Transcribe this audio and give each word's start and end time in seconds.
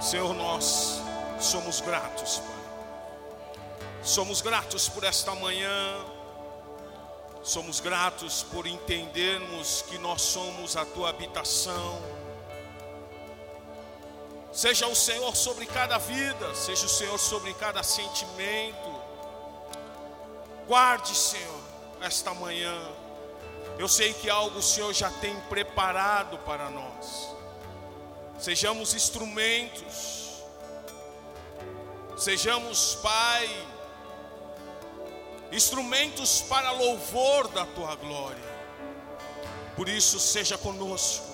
Senhor, 0.00 0.32
nós 0.32 1.00
somos 1.40 1.80
gratos, 1.80 2.38
Pai. 2.38 2.58
Somos 4.02 4.40
gratos 4.40 4.88
por 4.88 5.02
esta 5.02 5.34
manhã. 5.34 6.04
Somos 7.42 7.80
gratos 7.80 8.44
por 8.44 8.66
entendermos 8.66 9.82
que 9.82 9.98
nós 9.98 10.22
somos 10.22 10.76
a 10.76 10.84
tua 10.84 11.10
habitação. 11.10 12.00
Seja 14.52 14.86
o 14.86 14.94
Senhor 14.94 15.34
sobre 15.34 15.66
cada 15.66 15.98
vida, 15.98 16.54
seja 16.54 16.86
o 16.86 16.88
Senhor 16.88 17.18
sobre 17.18 17.52
cada 17.54 17.82
sentimento. 17.82 19.02
Guarde, 20.66 21.14
Senhor, 21.16 21.60
esta 22.00 22.32
manhã. 22.34 22.76
Eu 23.78 23.88
sei 23.88 24.12
que 24.12 24.30
algo 24.30 24.58
o 24.58 24.62
Senhor 24.62 24.92
já 24.92 25.10
tem 25.10 25.34
preparado 25.42 26.38
para 26.38 26.70
nós 26.70 27.37
sejamos 28.38 28.94
instrumentos, 28.94 30.42
sejamos, 32.16 32.96
Pai, 33.02 33.66
instrumentos 35.52 36.40
para 36.42 36.70
louvor 36.72 37.48
da 37.48 37.66
tua 37.66 37.94
glória. 37.96 38.48
Por 39.76 39.88
isso, 39.88 40.18
seja 40.18 40.58
conosco, 40.58 41.26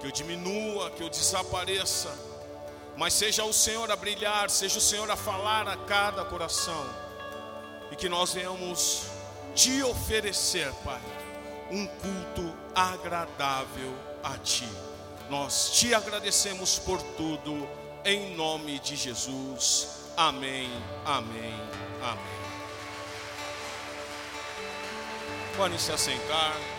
que 0.00 0.06
eu 0.06 0.10
diminua, 0.10 0.90
que 0.90 1.02
eu 1.02 1.08
desapareça, 1.08 2.12
mas 2.96 3.12
seja 3.14 3.44
o 3.44 3.52
Senhor 3.52 3.90
a 3.90 3.96
brilhar, 3.96 4.50
seja 4.50 4.78
o 4.78 4.82
Senhor 4.82 5.10
a 5.10 5.16
falar 5.16 5.68
a 5.68 5.76
cada 5.76 6.24
coração, 6.24 6.84
e 7.90 7.96
que 7.96 8.08
nós 8.08 8.34
venhamos 8.34 9.04
te 9.54 9.82
oferecer, 9.82 10.72
Pai, 10.84 11.00
um 11.70 11.86
culto 11.86 12.56
agradável 12.74 13.94
a 14.22 14.36
Ti. 14.38 14.68
Nós 15.30 15.70
te 15.72 15.94
agradecemos 15.94 16.78
por 16.78 17.00
tudo, 17.16 17.68
em 18.04 18.34
nome 18.36 18.78
de 18.78 18.94
Jesus. 18.96 20.12
Amém, 20.16 20.70
amém, 21.04 21.54
amém. 22.02 22.44
Podem 25.56 25.78
se 25.78 25.92
assentar. 25.92 26.73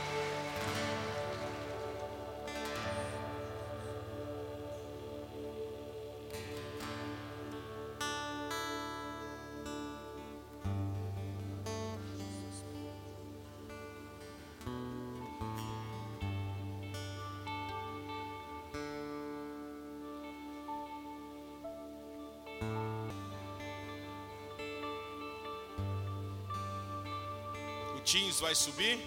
Teens 28.05 28.39
vai 28.39 28.53
subir. 28.53 28.99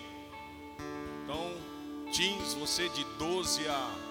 Então, 1.23 1.55
teens, 2.13 2.55
você 2.55 2.89
de 2.89 3.05
12 3.19 3.67
a 3.69 4.05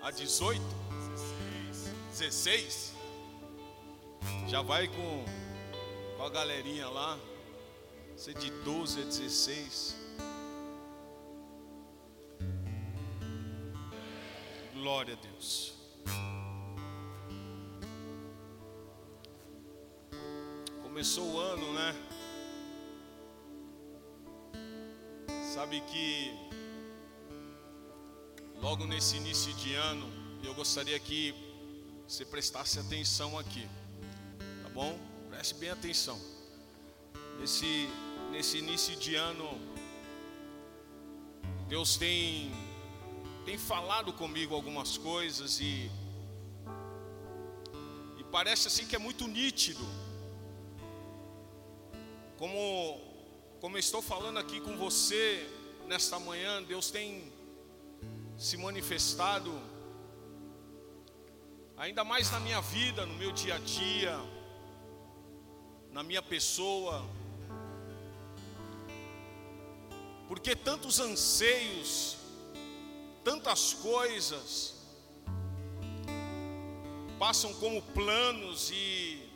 a 0.00 0.10
18, 0.10 0.62
16, 2.10 2.94
já 4.46 4.62
vai 4.62 4.88
com, 4.88 5.24
com 6.16 6.22
a 6.22 6.30
galerinha 6.30 6.88
lá. 6.88 7.18
Você 8.16 8.32
de 8.32 8.50
12 8.62 9.02
a 9.02 9.04
16. 9.04 9.96
Glória 14.72 15.12
a 15.12 15.16
Deus. 15.16 15.77
Começou 21.08 21.32
o 21.32 21.40
ano, 21.40 21.72
né? 21.72 21.94
Sabe 25.54 25.80
que 25.80 26.34
logo 28.60 28.84
nesse 28.84 29.16
início 29.16 29.54
de 29.54 29.72
ano, 29.72 30.06
eu 30.44 30.52
gostaria 30.54 31.00
que 31.00 31.34
você 32.06 32.26
prestasse 32.26 32.78
atenção 32.78 33.38
aqui, 33.38 33.66
tá 34.62 34.68
bom? 34.68 34.98
Preste 35.30 35.54
bem 35.54 35.70
atenção. 35.70 36.20
Nesse, 37.40 37.88
nesse 38.30 38.58
início 38.58 38.94
de 38.96 39.14
ano, 39.14 39.48
Deus 41.68 41.96
tem, 41.96 42.52
tem 43.46 43.56
falado 43.56 44.12
comigo 44.12 44.54
algumas 44.54 44.98
coisas 44.98 45.58
e, 45.58 45.90
e 48.18 48.24
parece 48.30 48.68
assim 48.68 48.86
que 48.86 48.94
é 48.94 48.98
muito 48.98 49.26
nítido 49.26 49.86
como, 52.38 53.00
como 53.60 53.76
eu 53.76 53.80
estou 53.80 54.00
falando 54.00 54.38
aqui 54.38 54.60
com 54.60 54.76
você 54.76 55.44
nesta 55.88 56.20
manhã, 56.20 56.62
Deus 56.62 56.88
tem 56.90 57.32
se 58.36 58.56
manifestado 58.56 59.52
ainda 61.76 62.04
mais 62.04 62.30
na 62.30 62.38
minha 62.38 62.60
vida, 62.60 63.04
no 63.04 63.14
meu 63.14 63.32
dia 63.32 63.56
a 63.56 63.58
dia, 63.58 64.16
na 65.92 66.04
minha 66.04 66.22
pessoa. 66.22 67.04
Porque 70.28 70.54
tantos 70.54 71.00
anseios, 71.00 72.16
tantas 73.24 73.74
coisas 73.74 74.76
passam 77.18 77.52
como 77.54 77.82
planos 77.82 78.70
e 78.70 79.27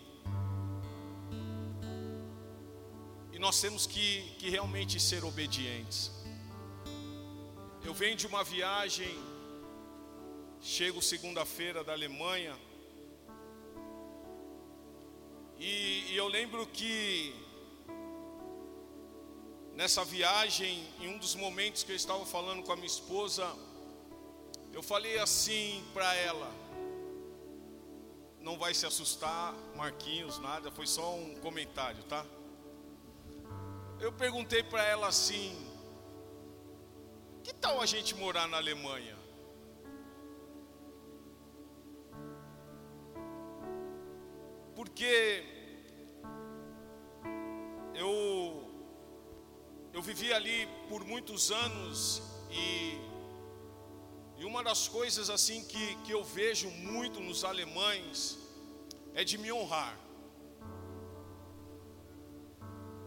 nós 3.43 3.61
temos 3.61 3.89
que, 3.89 4.23
que 4.39 4.49
realmente 4.49 5.01
ser 5.01 5.25
obedientes. 5.25 6.13
Eu 7.85 7.93
venho 7.93 8.15
de 8.15 8.25
uma 8.25 8.45
viagem, 8.45 9.13
chego 10.61 11.03
segunda-feira 11.03 11.83
da 11.83 11.93
Alemanha, 11.93 12.57
e, 15.59 16.13
e 16.13 16.17
eu 16.17 16.29
lembro 16.29 16.65
que 16.69 17.35
nessa 19.75 20.05
viagem, 20.05 20.87
em 21.01 21.09
um 21.09 21.19
dos 21.19 21.35
momentos 21.35 21.83
que 21.83 21.91
eu 21.91 21.97
estava 21.97 22.25
falando 22.25 22.63
com 22.63 22.71
a 22.71 22.77
minha 22.77 22.87
esposa, 22.87 23.45
eu 24.73 24.85
falei 24.85 25.19
assim 25.19 25.85
para 25.93 26.15
ela: 26.15 26.49
não 28.41 28.57
vai 28.57 28.73
se 28.73 28.87
assustar, 28.87 29.53
Marquinhos, 29.75 30.39
nada, 30.39 30.71
foi 30.71 30.87
só 30.87 31.17
um 31.17 31.35
comentário, 31.41 32.05
tá? 32.05 32.25
Eu 34.03 34.13
perguntei 34.13 34.63
para 34.65 34.83
ela 34.83 35.07
assim: 35.07 35.51
que 37.45 37.55
tal 37.55 37.81
a 37.81 37.87
gente 37.87 38.15
morar 38.17 38.49
na 38.49 38.57
Alemanha? 38.57 39.17
Porque 44.75 45.45
eu 47.95 48.13
eu 49.93 50.03
vivi 50.03 50.33
ali 50.33 50.67
por 50.89 51.05
muitos 51.05 51.53
anos 51.53 52.23
e, 52.51 52.99
e 54.39 54.45
uma 54.45 54.65
das 54.65 54.89
coisas 54.89 55.31
assim 55.31 55.63
que, 55.65 55.95
que 56.03 56.13
eu 56.13 56.25
vejo 56.25 56.69
muito 56.71 57.21
nos 57.21 57.45
alemães 57.45 58.39
é 59.15 59.23
de 59.23 59.39
me 59.39 59.53
honrar. 59.53 60.02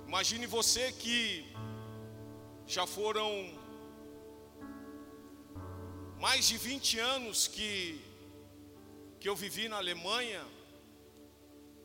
Imagine 0.07 0.45
você 0.45 0.91
que 0.91 1.45
já 2.67 2.85
foram 2.85 3.29
mais 6.19 6.47
de 6.47 6.57
20 6.57 6.99
anos 6.99 7.47
que, 7.47 7.99
que 9.19 9.27
eu 9.27 9.35
vivi 9.35 9.67
na 9.67 9.77
Alemanha, 9.77 10.45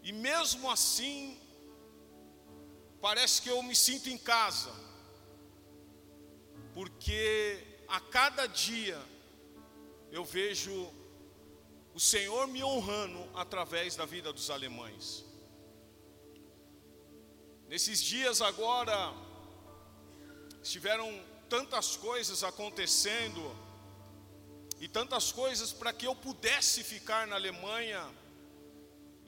e 0.02 0.12
mesmo 0.12 0.70
assim, 0.70 1.38
parece 3.00 3.40
que 3.42 3.48
eu 3.48 3.62
me 3.62 3.74
sinto 3.74 4.08
em 4.10 4.18
casa, 4.18 4.72
porque 6.74 7.58
a 7.88 8.00
cada 8.00 8.46
dia 8.46 9.00
eu 10.12 10.24
vejo 10.24 10.92
o 11.94 12.00
Senhor 12.00 12.46
me 12.46 12.62
honrando 12.62 13.18
através 13.34 13.96
da 13.96 14.04
vida 14.04 14.32
dos 14.32 14.50
alemães. 14.50 15.29
Nesses 17.72 18.02
dias 18.02 18.42
agora, 18.42 19.14
estiveram 20.60 21.08
tantas 21.48 21.96
coisas 21.96 22.42
acontecendo, 22.42 23.42
e 24.80 24.88
tantas 24.88 25.30
coisas 25.30 25.72
para 25.72 25.92
que 25.92 26.04
eu 26.04 26.16
pudesse 26.16 26.82
ficar 26.82 27.28
na 27.28 27.36
Alemanha, 27.36 28.02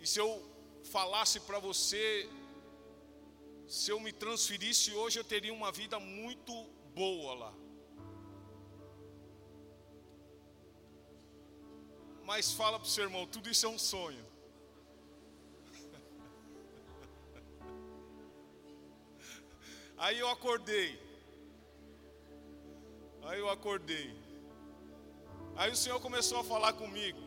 e 0.00 0.06
se 0.09 0.19
eu 0.19 0.31
falasse 0.91 1.39
para 1.39 1.61
você, 1.61 2.29
se 3.69 3.93
eu 3.93 4.00
me 4.00 4.12
transferisse 4.12 4.91
hoje, 4.93 5.21
eu 5.21 5.25
teria 5.25 5.55
uma 5.55 5.71
vida 5.71 6.00
muito 6.00 6.53
boa 6.97 7.35
lá. 7.35 7.55
Mas 12.25 12.50
fala 12.50 12.81
para 12.81 12.89
o 12.89 12.91
seu 12.91 13.05
irmão, 13.05 13.25
tudo 13.25 13.49
isso 13.49 13.67
é 13.67 13.69
um 13.69 13.79
sonho. 13.79 14.31
Aí 20.04 20.19
eu 20.19 20.28
acordei. 20.28 20.99
Aí 23.22 23.38
eu 23.38 23.49
acordei. 23.49 24.12
Aí 25.54 25.70
o 25.70 25.76
Senhor 25.76 26.00
começou 26.00 26.40
a 26.40 26.44
falar 26.44 26.72
comigo. 26.72 27.20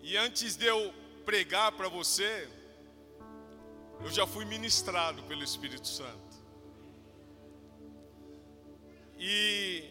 E 0.00 0.16
antes 0.16 0.56
de 0.56 0.64
eu 0.64 0.94
pregar 1.26 1.72
para 1.72 1.90
você, 1.90 2.48
eu 4.02 4.10
já 4.10 4.26
fui 4.26 4.46
ministrado 4.46 5.22
pelo 5.24 5.44
Espírito 5.44 5.86
Santo. 5.86 6.34
E, 9.18 9.84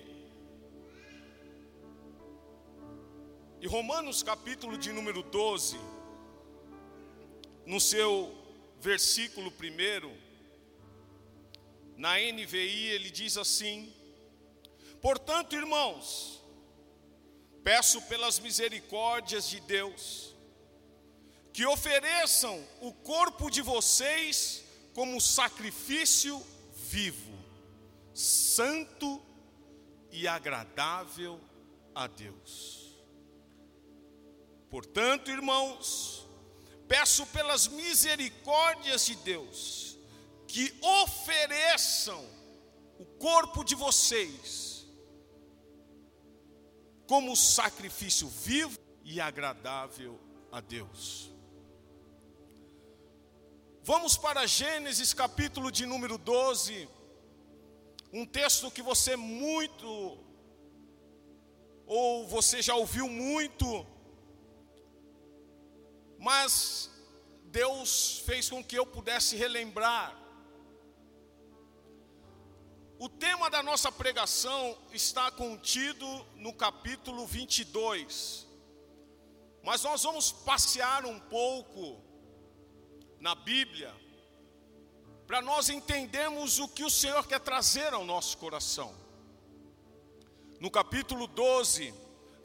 e 3.61 3.67
Romanos 3.67 4.23
capítulo 4.23 4.75
de 4.75 4.91
número 4.91 5.21
12, 5.21 5.77
no 7.63 7.79
seu 7.79 8.35
versículo 8.81 9.51
primeiro, 9.51 10.25
na 11.97 12.17
NVI 12.17 12.87
ele 12.87 13.09
diz 13.09 13.37
assim: 13.37 13.93
Portanto, 15.01 15.55
irmãos, 15.55 16.41
peço 17.63 18.01
pelas 18.03 18.39
misericórdias 18.39 19.49
de 19.49 19.59
Deus, 19.61 20.35
que 21.51 21.65
ofereçam 21.65 22.63
o 22.81 22.93
corpo 22.93 23.49
de 23.49 23.61
vocês 23.61 24.63
como 24.93 25.19
sacrifício 25.19 26.41
vivo, 26.75 27.33
santo 28.13 29.21
e 30.11 30.27
agradável 30.27 31.39
a 31.93 32.07
Deus. 32.07 32.95
Portanto, 34.69 35.31
irmãos, 35.31 36.27
peço 36.87 37.25
pelas 37.27 37.67
misericórdias 37.67 39.05
de 39.05 39.15
Deus, 39.15 39.86
que 40.47 40.73
ofereçam 40.81 42.25
o 42.97 43.05
corpo 43.05 43.63
de 43.63 43.75
vocês 43.75 44.87
como 47.05 47.35
sacrifício 47.35 48.27
vivo 48.27 48.79
e 49.03 49.19
agradável 49.21 50.19
a 50.51 50.59
Deus. 50.59 51.31
Vamos 53.83 54.17
para 54.17 54.45
Gênesis 54.45 55.13
capítulo 55.13 55.71
de 55.71 55.85
número 55.85 56.17
12, 56.17 56.89
um 58.11 58.25
texto 58.25 58.71
que 58.71 58.81
você 58.81 59.15
muito, 59.15 60.17
ou 61.85 62.27
você 62.27 62.61
já 62.61 62.75
ouviu 62.75 63.07
muito, 63.07 63.85
mas 66.19 66.89
Deus 67.45 68.19
fez 68.25 68.49
com 68.49 68.61
que 68.61 68.77
eu 68.77 68.85
pudesse 68.85 69.37
relembrar 69.37 70.26
o 72.99 73.07
tema 73.07 73.49
da 73.49 73.61
nossa 73.61 73.91
pregação 73.91 74.77
está 74.91 75.29
contido 75.29 76.05
no 76.35 76.51
capítulo 76.51 77.27
22. 77.27 78.47
Mas 79.63 79.83
nós 79.83 80.01
vamos 80.03 80.31
passear 80.31 81.05
um 81.05 81.19
pouco 81.19 82.01
na 83.19 83.35
Bíblia 83.35 83.93
para 85.27 85.41
nós 85.41 85.69
entendermos 85.69 86.57
o 86.57 86.67
que 86.67 86.83
o 86.83 86.89
Senhor 86.89 87.27
quer 87.27 87.39
trazer 87.39 87.93
ao 87.93 88.05
nosso 88.05 88.37
coração. 88.37 88.95
No 90.59 90.71
capítulo 90.71 91.27
12, 91.27 91.93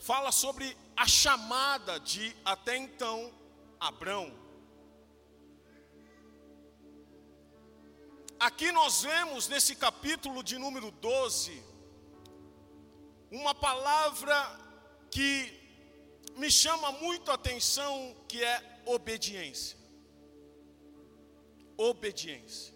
fala 0.00 0.32
sobre 0.32 0.76
a 0.96 1.06
chamada 1.06 1.98
de 2.00 2.36
até 2.44 2.76
então 2.76 3.32
Abrão. 3.80 4.41
Aqui 8.46 8.72
nós 8.72 9.02
vemos 9.02 9.46
nesse 9.46 9.76
capítulo 9.76 10.42
de 10.42 10.58
número 10.58 10.90
12 10.90 11.62
uma 13.30 13.54
palavra 13.54 14.36
que 15.12 15.30
me 16.34 16.50
chama 16.50 16.90
muito 16.90 17.30
a 17.30 17.34
atenção, 17.34 18.16
que 18.26 18.42
é 18.42 18.82
obediência. 18.84 19.78
Obediência. 21.76 22.74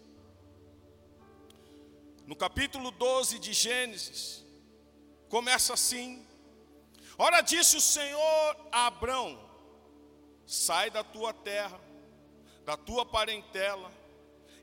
No 2.25 2.33
capítulo 2.33 2.89
12 2.89 3.37
de 3.37 3.51
Gênesis, 3.51 4.45
começa 5.27 5.73
assim: 5.73 6.25
Ora 7.17 7.41
disse 7.41 7.75
o 7.75 7.81
Senhor 7.81 8.57
a 8.71 8.87
Abrão: 8.87 9.37
Sai 10.45 10.89
da 10.89 11.03
tua 11.03 11.33
terra, 11.33 11.77
da 12.63 12.77
tua 12.77 13.05
parentela 13.05 13.96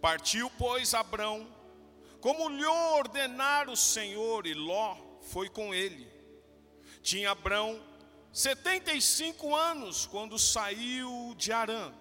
Partiu, 0.00 0.50
pois, 0.58 0.94
Abrão, 0.94 1.46
como 2.20 2.48
lhe 2.48 2.64
ordenara 2.64 3.70
o 3.70 3.76
Senhor, 3.76 4.46
e 4.46 4.54
Ló 4.54 4.96
foi 5.22 5.48
com 5.48 5.74
ele. 5.74 6.06
Tinha 7.02 7.30
Abrão 7.30 7.82
setenta 8.32 8.92
e 8.92 9.00
cinco 9.00 9.54
anos 9.54 10.06
quando 10.06 10.38
saiu 10.38 11.34
de 11.36 11.52
Arã. 11.52 11.92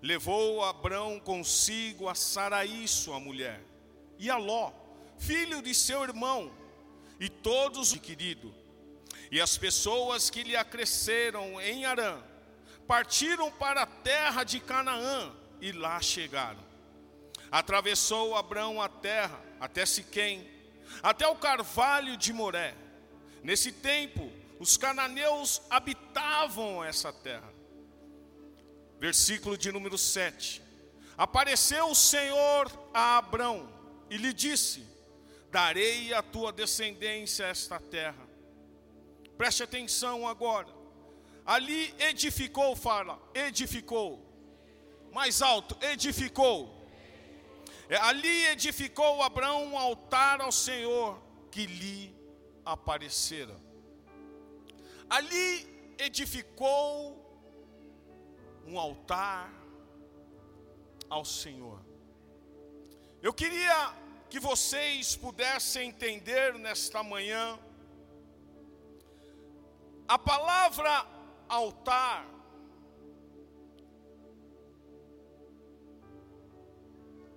Levou 0.00 0.64
Abrão 0.64 1.18
consigo 1.18 2.08
a 2.08 2.14
Saraí, 2.14 2.86
sua 2.86 3.18
mulher, 3.18 3.60
e 4.18 4.30
a 4.30 4.36
Ló, 4.36 4.72
filho 5.18 5.60
de 5.60 5.74
seu 5.74 6.02
irmão, 6.04 6.52
e 7.18 7.28
todos 7.28 7.92
o 7.92 8.00
querido. 8.00 8.54
E 9.30 9.40
as 9.40 9.58
pessoas 9.58 10.30
que 10.30 10.42
lhe 10.42 10.56
acresceram 10.56 11.60
em 11.60 11.84
Arã 11.84 12.22
partiram 12.86 13.50
para 13.50 13.82
a 13.82 13.86
terra 13.86 14.44
de 14.44 14.60
Canaã 14.60 15.34
e 15.60 15.72
lá 15.72 16.00
chegaram. 16.00 16.67
Atravessou 17.50 18.36
Abraão 18.36 18.80
a 18.80 18.88
terra, 18.88 19.40
até 19.58 19.86
Siquém, 19.86 20.48
até 21.02 21.26
o 21.26 21.36
carvalho 21.36 22.16
de 22.16 22.32
Moré. 22.32 22.74
Nesse 23.42 23.72
tempo, 23.72 24.30
os 24.58 24.76
cananeus 24.76 25.62
habitavam 25.70 26.84
essa 26.84 27.12
terra. 27.12 27.52
Versículo 28.98 29.56
de 29.56 29.72
número 29.72 29.96
7. 29.96 30.62
Apareceu 31.16 31.90
o 31.90 31.94
Senhor 31.94 32.70
a 32.92 33.16
Abrão 33.16 33.72
e 34.10 34.16
lhe 34.16 34.32
disse: 34.32 34.84
Darei 35.50 36.12
à 36.12 36.22
tua 36.22 36.52
descendência 36.52 37.44
esta 37.44 37.80
terra. 37.80 38.28
Preste 39.36 39.62
atenção 39.62 40.26
agora. 40.28 40.68
Ali 41.46 41.94
edificou, 41.98 42.76
fala, 42.76 43.18
edificou. 43.34 44.24
Mais 45.12 45.40
alto, 45.40 45.76
edificou 45.80 46.77
ali 47.96 48.46
edificou 48.48 49.22
Abraão 49.22 49.64
um 49.66 49.78
altar 49.78 50.40
ao 50.40 50.52
Senhor 50.52 51.20
que 51.50 51.64
lhe 51.66 52.14
aparecera. 52.64 53.56
Ali 55.08 55.94
edificou 55.98 57.16
um 58.66 58.78
altar 58.78 59.50
ao 61.08 61.24
Senhor. 61.24 61.80
Eu 63.22 63.32
queria 63.32 63.94
que 64.28 64.38
vocês 64.38 65.16
pudessem 65.16 65.88
entender 65.88 66.58
nesta 66.58 67.02
manhã 67.02 67.58
a 70.06 70.18
palavra 70.18 71.06
altar 71.48 72.26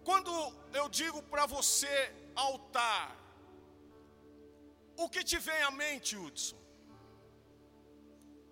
Quando 0.03 0.31
eu 0.73 0.89
digo 0.89 1.21
para 1.23 1.45
você 1.45 1.95
altar, 2.35 3.15
o 4.97 5.09
que 5.09 5.23
te 5.23 5.37
vem 5.37 5.61
à 5.63 5.71
mente, 5.71 6.15
Hudson? 6.17 6.59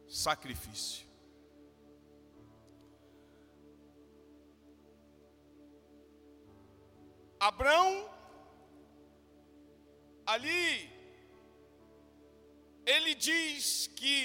Sacrifício. 0.08 1.08
Abraão, 7.40 7.92
ali, 10.26 10.92
ele 12.86 13.16
diz 13.16 13.88
que 13.88 14.20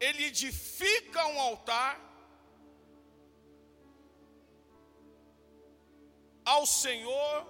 ele 0.00 0.24
edifica 0.24 1.26
um 1.26 1.40
altar 1.40 2.11
ao 6.44 6.66
Senhor 6.66 7.46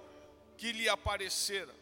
que 0.57 0.71
lhe 0.71 0.87
aparecera. 0.89 1.73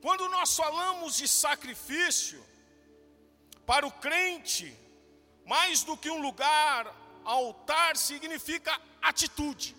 Quando 0.00 0.28
nós 0.28 0.54
falamos 0.56 1.16
de 1.16 1.26
sacrifício, 1.26 2.44
para 3.66 3.86
o 3.86 3.92
crente, 3.92 4.76
mais 5.46 5.82
do 5.82 5.96
que 5.96 6.10
um 6.10 6.20
lugar, 6.20 6.94
altar 7.24 7.96
significa 7.96 8.78
atitude. 9.00 9.74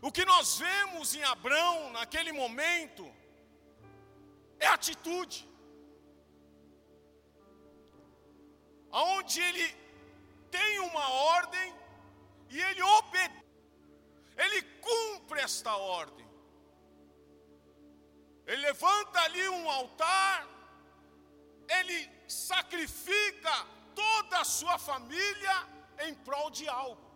O 0.00 0.12
que 0.12 0.24
nós 0.24 0.58
vemos 0.58 1.14
em 1.14 1.24
Abraão 1.24 1.90
naquele 1.90 2.32
momento 2.32 3.04
é 4.60 4.66
atitude. 4.66 5.48
Aonde 8.90 9.40
ele 9.40 9.76
tem 10.50 10.78
uma 10.80 11.08
ordem 11.10 11.74
e 12.50 12.60
ele 12.60 12.82
obedece, 12.82 13.44
ele 14.36 14.62
cumpre 14.88 15.40
esta 15.40 15.76
ordem. 15.76 16.26
Ele 18.46 18.62
levanta 18.62 19.20
ali 19.20 19.46
um 19.48 19.68
altar, 19.70 20.46
ele 21.68 21.98
sacrifica 22.26 23.54
toda 23.94 24.38
a 24.40 24.44
sua 24.44 24.78
família 24.78 25.56
em 26.06 26.14
prol 26.14 26.48
de 26.50 26.66
algo. 26.68 27.06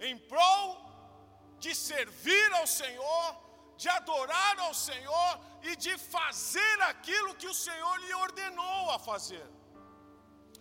Em 0.00 0.18
prol 0.18 0.66
de 1.60 1.72
servir 1.76 2.52
ao 2.54 2.66
Senhor, 2.66 3.26
de 3.76 3.88
adorar 3.88 4.58
ao 4.58 4.74
Senhor 4.74 5.32
e 5.62 5.76
de 5.76 5.96
fazer 5.96 6.82
aquilo 6.82 7.36
que 7.36 7.46
o 7.46 7.54
Senhor 7.54 7.96
lhe 8.00 8.14
ordenou 8.14 8.90
a 8.90 8.98
fazer. 8.98 9.46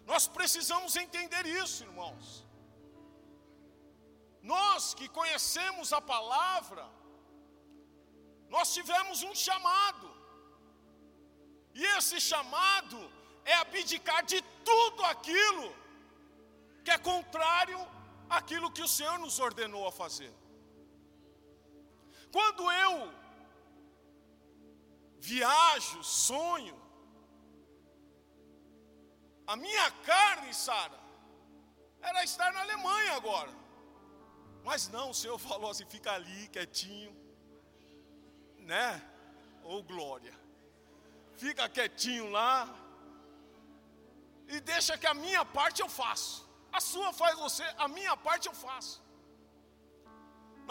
Nós 0.06 0.28
precisamos 0.28 0.96
entender 0.96 1.46
isso, 1.46 1.84
irmãos. 1.84 2.46
Nós 4.42 4.94
que 4.94 5.08
conhecemos 5.08 5.94
a 5.94 6.02
palavra, 6.02 6.90
nós 8.50 8.74
tivemos 8.74 9.22
um 9.24 9.36
chamado, 9.36 10.10
e 11.74 11.84
esse 11.98 12.20
chamado 12.20 13.00
é 13.46 13.54
abdicar 13.56 14.24
de 14.26 14.42
tudo 14.66 15.04
aquilo 15.06 15.76
que 16.84 16.92
é 16.92 16.98
contrário 16.98 17.80
àquilo 18.30 18.72
que 18.72 18.82
o 18.82 18.88
Senhor 18.88 19.18
nos 19.20 19.40
ordenou 19.40 19.88
a 19.88 19.92
fazer. 19.92 20.34
Quando 22.32 22.72
eu 22.72 23.14
viajo, 25.20 26.04
sonho, 26.04 26.81
a 29.52 29.56
minha 29.66 29.88
carne, 30.10 30.54
Sara, 30.54 31.00
era 32.10 32.24
estar 32.24 32.52
na 32.54 32.62
Alemanha 32.62 33.14
agora. 33.20 33.54
Mas 34.68 34.88
não, 34.96 35.08
o 35.10 35.18
Senhor 35.22 35.38
falou 35.50 35.70
assim: 35.72 35.86
fica 35.96 36.12
ali 36.20 36.42
quietinho, 36.56 37.12
né? 38.72 38.88
Ou 39.64 39.80
oh, 39.80 39.84
glória. 39.92 40.36
Fica 41.44 41.68
quietinho 41.78 42.30
lá. 42.38 42.54
E 44.48 44.60
deixa 44.72 44.98
que 45.02 45.08
a 45.08 45.14
minha 45.26 45.44
parte 45.58 45.82
eu 45.82 45.90
faço. 46.02 46.34
A 46.72 46.80
sua 46.80 47.12
faz 47.22 47.38
você, 47.46 47.66
a 47.86 47.88
minha 47.98 48.16
parte 48.28 48.48
eu 48.48 48.54
faço. 48.54 48.96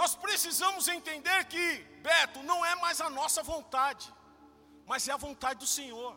Nós 0.01 0.15
precisamos 0.25 0.89
entender 0.89 1.41
que, 1.53 1.65
Beto, 2.07 2.43
não 2.51 2.59
é 2.65 2.75
mais 2.77 2.99
a 3.07 3.11
nossa 3.11 3.43
vontade, 3.43 4.07
mas 4.87 5.09
é 5.09 5.13
a 5.13 5.23
vontade 5.29 5.61
do 5.61 5.67
Senhor. 5.67 6.13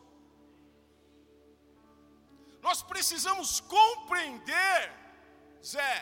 Nós 2.66 2.82
precisamos 2.82 3.60
compreender, 3.78 4.82
Zé, 5.72 5.96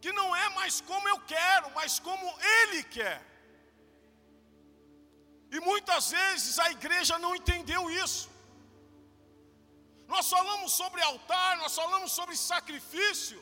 que 0.00 0.12
não 0.18 0.28
é 0.34 0.48
mais 0.50 0.80
como 0.80 1.08
eu 1.12 1.18
quero, 1.34 1.70
mas 1.78 1.98
como 1.98 2.26
Ele 2.56 2.82
quer. 2.96 3.20
E 5.50 5.60
muitas 5.68 6.10
vezes 6.18 6.58
a 6.58 6.70
igreja 6.76 7.18
não 7.24 7.34
entendeu 7.34 7.82
isso. 8.04 8.28
Nós 10.06 10.28
falamos 10.36 10.70
sobre 10.72 11.02
altar, 11.02 11.56
nós 11.58 11.74
falamos 11.82 12.12
sobre 12.12 12.36
sacrifício, 12.36 13.40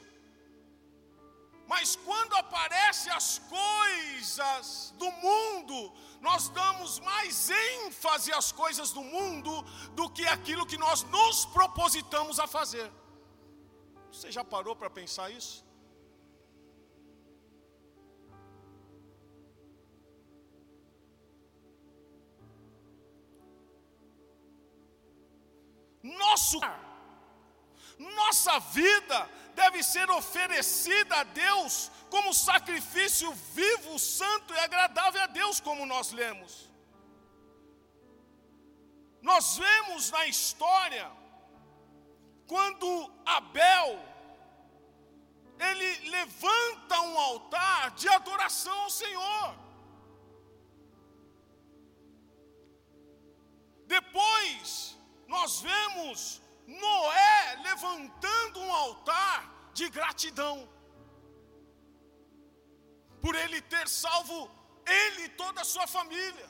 mas 1.66 1.96
quando 1.96 2.34
aparecem 2.34 3.12
as 3.12 3.38
coisas 3.38 4.94
do 4.96 5.10
mundo, 5.10 5.92
nós 6.20 6.48
damos 6.48 6.98
mais 7.00 7.50
ênfase 7.50 8.32
às 8.32 8.52
coisas 8.52 8.90
do 8.92 9.02
mundo 9.02 9.62
do 9.92 10.08
que 10.10 10.26
aquilo 10.26 10.66
que 10.66 10.76
nós 10.76 11.02
nos 11.04 11.46
propositamos 11.46 12.38
a 12.38 12.46
fazer. 12.46 12.90
Você 14.10 14.30
já 14.30 14.44
parou 14.44 14.76
para 14.76 14.90
pensar 14.90 15.30
isso? 15.30 15.64
Nosso 26.02 26.58
nossa 27.98 28.58
vida 28.58 29.28
deve 29.54 29.82
ser 29.82 30.10
oferecida 30.10 31.16
a 31.16 31.24
Deus 31.24 31.90
como 32.10 32.34
sacrifício 32.34 33.32
vivo, 33.54 33.98
santo 33.98 34.52
e 34.54 34.58
agradável 34.58 35.22
a 35.22 35.26
Deus, 35.26 35.60
como 35.60 35.86
nós 35.86 36.12
lemos. 36.12 36.70
Nós 39.20 39.56
vemos 39.56 40.10
na 40.10 40.26
história 40.26 41.10
quando 42.46 43.12
Abel 43.24 44.12
ele 45.58 46.10
levanta 46.10 47.00
um 47.00 47.18
altar 47.18 47.92
de 47.92 48.08
adoração 48.08 48.76
ao 48.80 48.90
Senhor. 48.90 49.54
Depois 53.86 54.98
nós 55.28 55.60
vemos 55.60 56.42
Noé 56.66 57.56
levantando 57.62 58.60
um 58.60 58.72
altar 58.72 59.70
de 59.72 59.88
gratidão, 59.88 60.68
por 63.20 63.34
ele 63.34 63.60
ter 63.62 63.88
salvo 63.88 64.50
ele 64.86 65.24
e 65.24 65.28
toda 65.30 65.60
a 65.60 65.64
sua 65.64 65.86
família. 65.86 66.48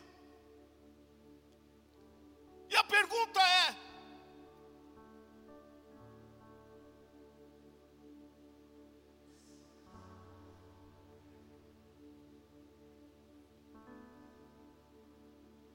E 2.69 2.77
a 2.77 2.85
pergunta 2.85 3.41
é: 3.41 3.77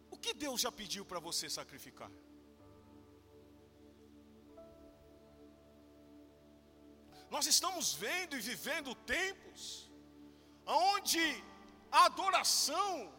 o 0.09 0.17
que 0.17 0.33
Deus 0.33 0.61
já 0.61 0.71
pediu 0.71 1.05
para 1.05 1.19
você 1.19 1.49
sacrificar? 1.49 2.11
Nós 7.29 7.45
estamos 7.45 7.93
vendo 7.93 8.37
e 8.37 8.41
vivendo 8.51 8.95
tempos 9.17 9.89
onde 10.65 11.23
a 11.91 12.05
adoração, 12.05 13.11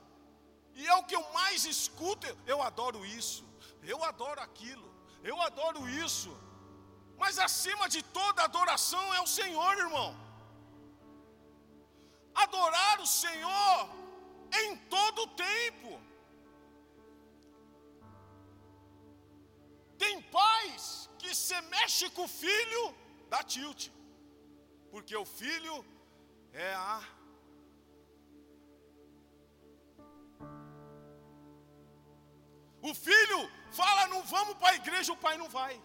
e 0.74 0.86
é 0.86 0.94
o 0.94 1.04
que 1.04 1.16
eu 1.16 1.24
mais 1.32 1.64
escuto, 1.64 2.26
eu 2.46 2.62
adoro 2.62 3.04
isso, 3.04 3.44
eu 3.82 3.98
adoro 4.04 4.40
aquilo, 4.40 4.88
eu 5.22 5.40
adoro 5.48 5.88
isso, 5.88 6.30
mas 7.16 7.38
acima 7.38 7.88
de 7.88 8.02
toda 8.02 8.44
adoração 8.44 9.04
é 9.14 9.20
o 9.20 9.26
Senhor, 9.26 9.72
irmão. 9.86 10.10
Adorar 12.34 13.00
o 13.00 13.06
Senhor 13.06 13.88
em 14.62 14.76
todo 14.94 15.22
o 15.22 15.32
tempo. 15.48 16.00
Tem 19.98 20.22
pais 20.22 21.10
que 21.18 21.34
se 21.34 21.60
mexe 21.62 22.08
com 22.10 22.24
o 22.24 22.34
filho, 22.42 22.94
dá 23.28 23.42
tilt 23.42 23.90
porque 24.90 25.16
o 25.16 25.24
filho 25.24 25.84
é 26.52 26.72
a. 26.74 27.02
O 32.80 32.94
filho 32.94 33.40
fala, 33.72 34.06
não 34.08 34.22
vamos 34.22 34.54
para 34.54 34.70
a 34.70 34.76
igreja, 34.76 35.12
o 35.12 35.16
pai 35.16 35.36
não 35.36 35.48
vai. 35.48 35.80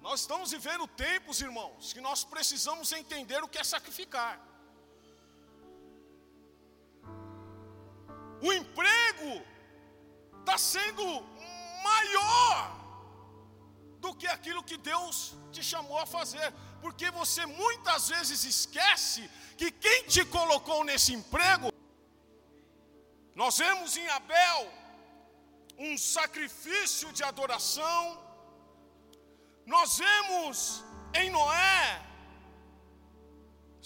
Nós 0.00 0.20
estamos 0.20 0.50
vivendo 0.50 0.86
tempos, 0.88 1.40
irmãos, 1.40 1.92
que 1.92 2.00
nós 2.00 2.24
precisamos 2.24 2.90
entender 2.92 3.42
o 3.42 3.48
que 3.48 3.58
é 3.58 3.64
sacrificar. 3.64 4.40
O 8.40 8.52
emprego 8.52 9.44
está 10.40 10.58
sendo 10.58 11.04
maior 11.84 12.81
do 14.02 14.12
que 14.20 14.26
aquilo 14.26 14.66
que 14.68 14.76
Deus 14.76 15.16
te 15.54 15.62
chamou 15.70 15.98
a 16.04 16.06
fazer, 16.14 16.48
porque 16.84 17.08
você 17.20 17.42
muitas 17.46 18.08
vezes 18.12 18.42
esquece 18.54 19.30
que 19.56 19.68
quem 19.84 20.00
te 20.14 20.22
colocou 20.36 20.82
nesse 20.88 21.12
emprego, 21.18 21.68
nós 23.40 23.56
vemos 23.62 23.96
em 23.96 24.08
Abel 24.08 24.60
um 25.78 25.96
sacrifício 25.96 27.12
de 27.12 27.22
adoração, 27.22 28.00
nós 29.74 29.98
vemos 30.04 30.84
em 31.20 31.30
Noé 31.30 31.84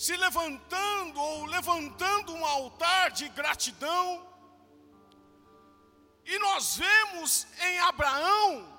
se 0.05 0.17
levantando 0.17 1.21
ou 1.21 1.45
levantando 1.57 2.33
um 2.39 2.45
altar 2.45 3.11
de 3.19 3.29
gratidão, 3.41 4.07
e 6.25 6.39
nós 6.39 6.77
vemos 6.85 7.47
em 7.69 7.79
Abraão 7.91 8.76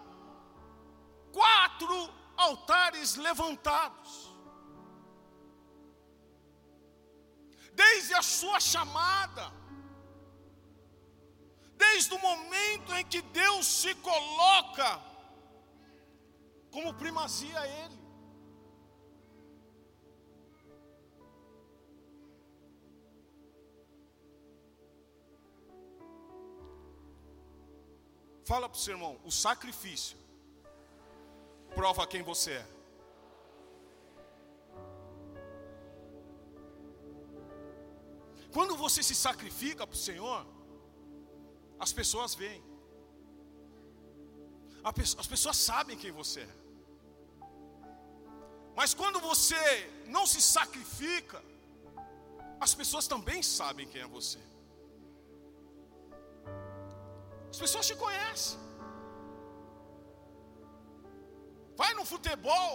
quatro 1.32 2.14
altares 2.36 3.16
levantados. 3.16 4.36
Desde 7.74 8.14
a 8.16 8.22
sua 8.22 8.60
chamada, 8.60 9.52
desde 11.76 12.14
o 12.14 12.20
momento 12.20 12.94
em 12.96 13.06
que 13.06 13.22
Deus 13.22 13.66
se 13.68 13.94
coloca 13.96 15.00
como 16.72 16.94
primazia 16.94 17.60
a 17.60 17.68
Ele. 17.68 17.98
Fala 28.46 28.70
para 28.70 28.78
o 28.78 28.80
seu 28.80 28.94
irmão, 28.94 29.20
o 29.26 29.32
sacrifício 29.32 30.18
prova 31.76 32.08
quem 32.08 32.22
você 32.22 32.52
é. 32.54 32.68
Quando 38.52 38.76
você 38.76 39.04
se 39.04 39.14
sacrifica 39.14 39.86
para 39.86 39.94
o 39.94 39.98
Senhor, 39.98 40.46
as 41.80 41.94
pessoas 41.94 42.34
veem, 42.34 42.64
as 44.84 45.28
pessoas 45.28 45.58
sabem 45.58 45.98
quem 45.98 46.12
você 46.12 46.42
é. 46.42 46.56
Mas 48.76 48.94
quando 48.94 49.20
você 49.20 49.56
não 50.08 50.26
se 50.26 50.42
sacrifica, 50.42 51.44
as 52.60 52.74
pessoas 52.74 53.08
também 53.08 53.42
sabem 53.44 53.88
quem 53.88 54.02
é 54.02 54.08
você. 54.08 54.40
As 57.50 57.58
pessoas 57.58 57.88
te 57.88 57.96
conhecem. 57.96 58.67
Vai 61.80 61.94
no 61.98 62.04
futebol, 62.12 62.74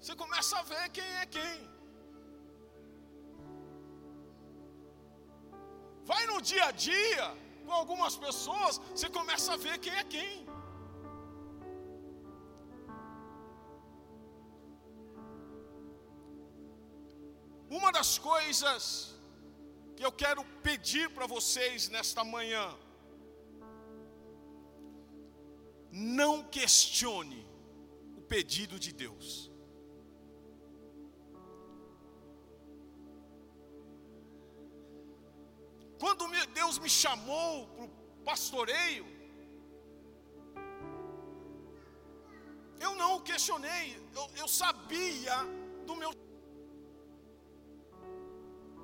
você 0.00 0.14
começa 0.22 0.54
a 0.58 0.62
ver 0.70 0.84
quem 0.96 1.10
é 1.22 1.26
quem. 1.36 1.56
Vai 6.10 6.26
no 6.30 6.38
dia 6.50 6.64
a 6.64 6.72
dia, 6.72 7.26
com 7.64 7.72
algumas 7.80 8.16
pessoas, 8.16 8.78
você 8.94 9.08
começa 9.18 9.52
a 9.54 9.58
ver 9.64 9.78
quem 9.78 9.94
é 10.02 10.04
quem. 10.14 10.34
Uma 17.78 17.90
das 17.98 18.12
coisas 18.30 19.14
que 19.96 20.04
eu 20.04 20.12
quero 20.22 20.42
pedir 20.68 21.06
para 21.10 21.26
vocês 21.26 21.88
nesta 21.96 22.24
manhã, 22.24 22.66
não 25.92 26.42
questione 26.42 27.47
pedido 28.34 28.78
de 28.78 28.92
Deus. 28.92 29.50
Quando 36.02 36.26
Deus 36.60 36.78
me 36.78 36.88
chamou 36.88 37.66
para 37.74 37.84
o 37.84 37.90
pastoreio, 38.24 39.06
eu 42.80 42.94
não 42.94 43.16
o 43.16 43.22
questionei, 43.30 43.86
eu, 44.14 44.30
eu 44.36 44.48
sabia 44.62 45.36
do 45.86 45.96
meu. 45.96 46.10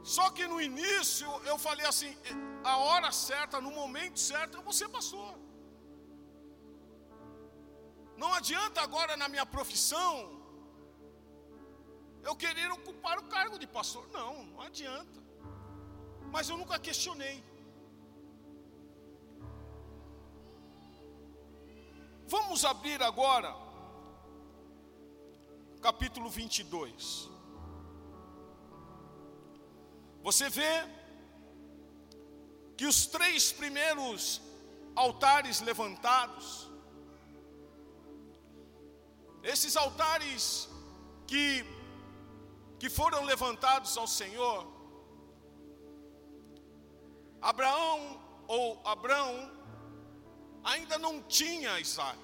Só 0.02 0.30
que 0.30 0.46
no 0.46 0.60
início 0.60 1.28
eu 1.46 1.56
falei 1.56 1.86
assim: 1.86 2.16
a 2.64 2.76
hora 2.78 3.12
certa, 3.12 3.60
no 3.60 3.70
momento 3.70 4.18
certo, 4.18 4.56
eu 4.58 4.62
vou 4.62 4.72
ser 4.72 4.88
pastor. 4.88 5.43
Não 8.16 8.32
adianta 8.32 8.80
agora 8.80 9.16
na 9.16 9.28
minha 9.28 9.46
profissão 9.46 10.42
eu 12.22 12.34
querer 12.34 12.70
ocupar 12.72 13.18
o 13.18 13.24
cargo 13.24 13.58
de 13.58 13.66
pastor. 13.66 14.06
Não, 14.12 14.44
não 14.44 14.60
adianta 14.60 15.24
mas 16.34 16.48
eu 16.48 16.56
nunca 16.60 16.76
questionei. 16.86 17.36
Vamos 22.26 22.64
abrir 22.64 23.00
agora, 23.00 23.54
capítulo 25.80 26.28
22. 26.28 27.30
Você 30.24 30.48
vê 30.48 30.74
que 32.76 32.86
os 32.92 33.06
três 33.06 33.52
primeiros 33.52 34.42
altares 34.96 35.60
levantados, 35.60 36.68
esses 39.44 39.76
altares 39.76 40.68
que, 41.26 41.64
que 42.78 42.88
foram 42.88 43.24
levantados 43.24 43.96
ao 43.96 44.06
Senhor, 44.06 44.66
Abraão 47.40 48.20
ou 48.48 48.80
Abraão 48.84 49.50
ainda 50.64 50.96
não 50.98 51.22
tinha 51.22 51.78
Isaac. 51.78 52.18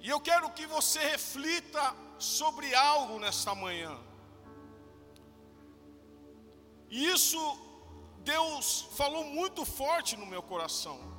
E 0.00 0.08
eu 0.08 0.20
quero 0.20 0.50
que 0.50 0.66
você 0.66 1.00
reflita 1.00 1.94
sobre 2.18 2.74
algo 2.74 3.18
nesta 3.18 3.54
manhã. 3.54 3.98
E 6.88 7.06
isso 7.10 7.38
Deus 8.20 8.88
falou 8.96 9.24
muito 9.24 9.66
forte 9.66 10.16
no 10.16 10.24
meu 10.24 10.42
coração. 10.42 11.17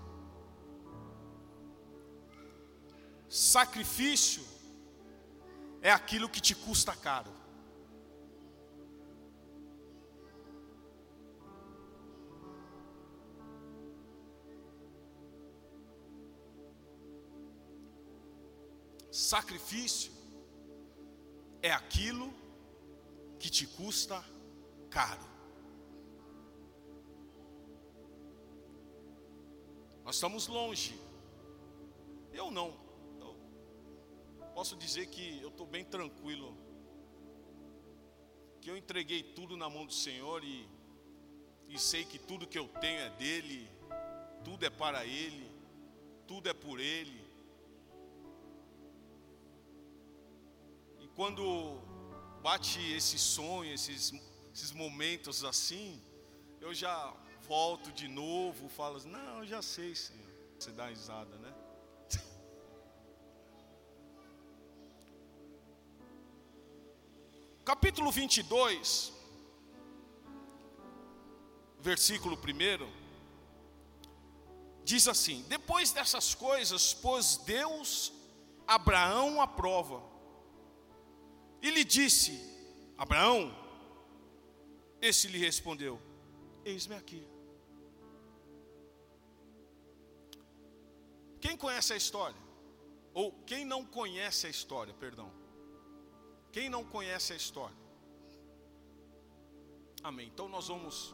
Sacrifício 3.29 4.43
é 5.83 5.91
aquilo 5.91 6.27
que 6.27 6.41
te 6.41 6.55
custa 6.55 6.95
caro. 6.95 7.31
Sacrifício 19.11 20.11
é 21.61 21.71
aquilo 21.71 22.33
que 23.37 23.49
te 23.49 23.67
custa 23.67 24.23
caro. 24.89 25.21
Nós 30.03 30.15
estamos 30.15 30.47
longe. 30.47 30.99
Eu 32.33 32.49
não. 32.49 32.88
Posso 34.59 34.75
dizer 34.75 35.05
que 35.05 35.39
eu 35.41 35.47
estou 35.47 35.65
bem 35.65 35.85
tranquilo. 35.85 36.53
Que 38.59 38.69
eu 38.69 38.75
entreguei 38.75 39.23
tudo 39.23 39.55
na 39.55 39.69
mão 39.69 39.85
do 39.85 39.93
Senhor 39.93 40.43
e, 40.43 40.67
e 41.69 41.79
sei 41.79 42.03
que 42.03 42.19
tudo 42.19 42.45
que 42.45 42.59
eu 42.59 42.67
tenho 42.67 42.99
é 42.99 43.09
dele, 43.11 43.71
tudo 44.43 44.65
é 44.65 44.69
para 44.69 45.05
Ele, 45.05 45.49
tudo 46.27 46.49
é 46.49 46.53
por 46.53 46.77
Ele. 46.81 47.21
quando 51.15 51.81
bate 52.41 52.81
esse 52.93 53.17
sonho, 53.17 53.73
esses, 53.73 54.13
esses 54.53 54.73
momentos 54.73 55.45
assim, 55.45 56.01
eu 56.59 56.73
já 56.73 57.13
volto 57.47 57.93
de 57.93 58.09
novo, 58.09 58.67
falo 58.67 58.97
assim, 58.97 59.09
não, 59.09 59.39
eu 59.39 59.47
já 59.47 59.61
sei, 59.61 59.95
Senhor. 59.95 60.29
Você 60.57 60.71
dá 60.71 60.87
risada, 60.87 61.37
né? 61.37 61.58
Capítulo 67.69 68.11
22, 68.11 69.13
versículo 71.79 72.35
1, 72.35 72.91
diz 74.83 75.07
assim: 75.07 75.45
Depois 75.47 75.91
dessas 75.91 76.33
coisas, 76.33 76.95
pôs 76.95 77.37
Deus 77.45 78.11
Abraão 78.65 79.39
à 79.39 79.45
prova 79.45 80.01
e 81.61 81.69
lhe 81.69 81.83
disse: 81.83 82.31
Abraão, 82.97 83.55
esse 84.99 85.27
lhe 85.27 85.37
respondeu: 85.37 86.01
Eis-me 86.65 86.95
aqui. 86.95 87.23
Quem 91.39 91.55
conhece 91.55 91.93
a 91.93 91.97
história? 91.97 92.41
Ou 93.13 93.31
quem 93.43 93.63
não 93.63 93.85
conhece 93.85 94.47
a 94.47 94.49
história, 94.49 94.91
perdão. 94.95 95.31
Quem 96.51 96.69
não 96.69 96.83
conhece 96.83 97.33
a 97.33 97.35
história? 97.35 97.77
Amém. 100.03 100.27
Então 100.27 100.47
nós 100.49 100.67
vamos 100.67 101.13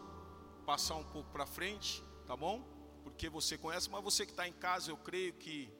passar 0.66 0.96
um 0.96 1.04
pouco 1.04 1.30
para 1.32 1.46
frente, 1.46 2.04
tá 2.26 2.36
bom? 2.36 2.64
Porque 3.04 3.28
você 3.30 3.58
conhece, 3.58 3.90
mas 3.90 4.04
você 4.04 4.26
que 4.26 4.32
está 4.32 4.48
em 4.48 4.54
casa, 4.54 4.92
eu 4.92 4.98
creio 4.98 5.34
que 5.34 5.72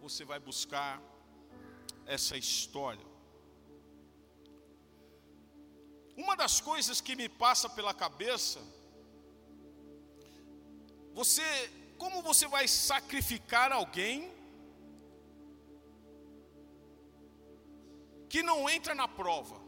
você 0.00 0.24
vai 0.24 0.38
buscar 0.38 1.02
essa 2.06 2.36
história. 2.36 3.04
Uma 6.16 6.36
das 6.36 6.60
coisas 6.60 7.00
que 7.00 7.16
me 7.16 7.28
passa 7.28 7.68
pela 7.68 7.92
cabeça, 7.92 8.60
você, 11.12 11.42
como 11.98 12.22
você 12.22 12.46
vai 12.46 12.68
sacrificar 12.68 13.72
alguém 13.72 14.32
que 18.28 18.42
não 18.42 18.68
entra 18.68 18.94
na 18.94 19.08
prova? 19.08 19.60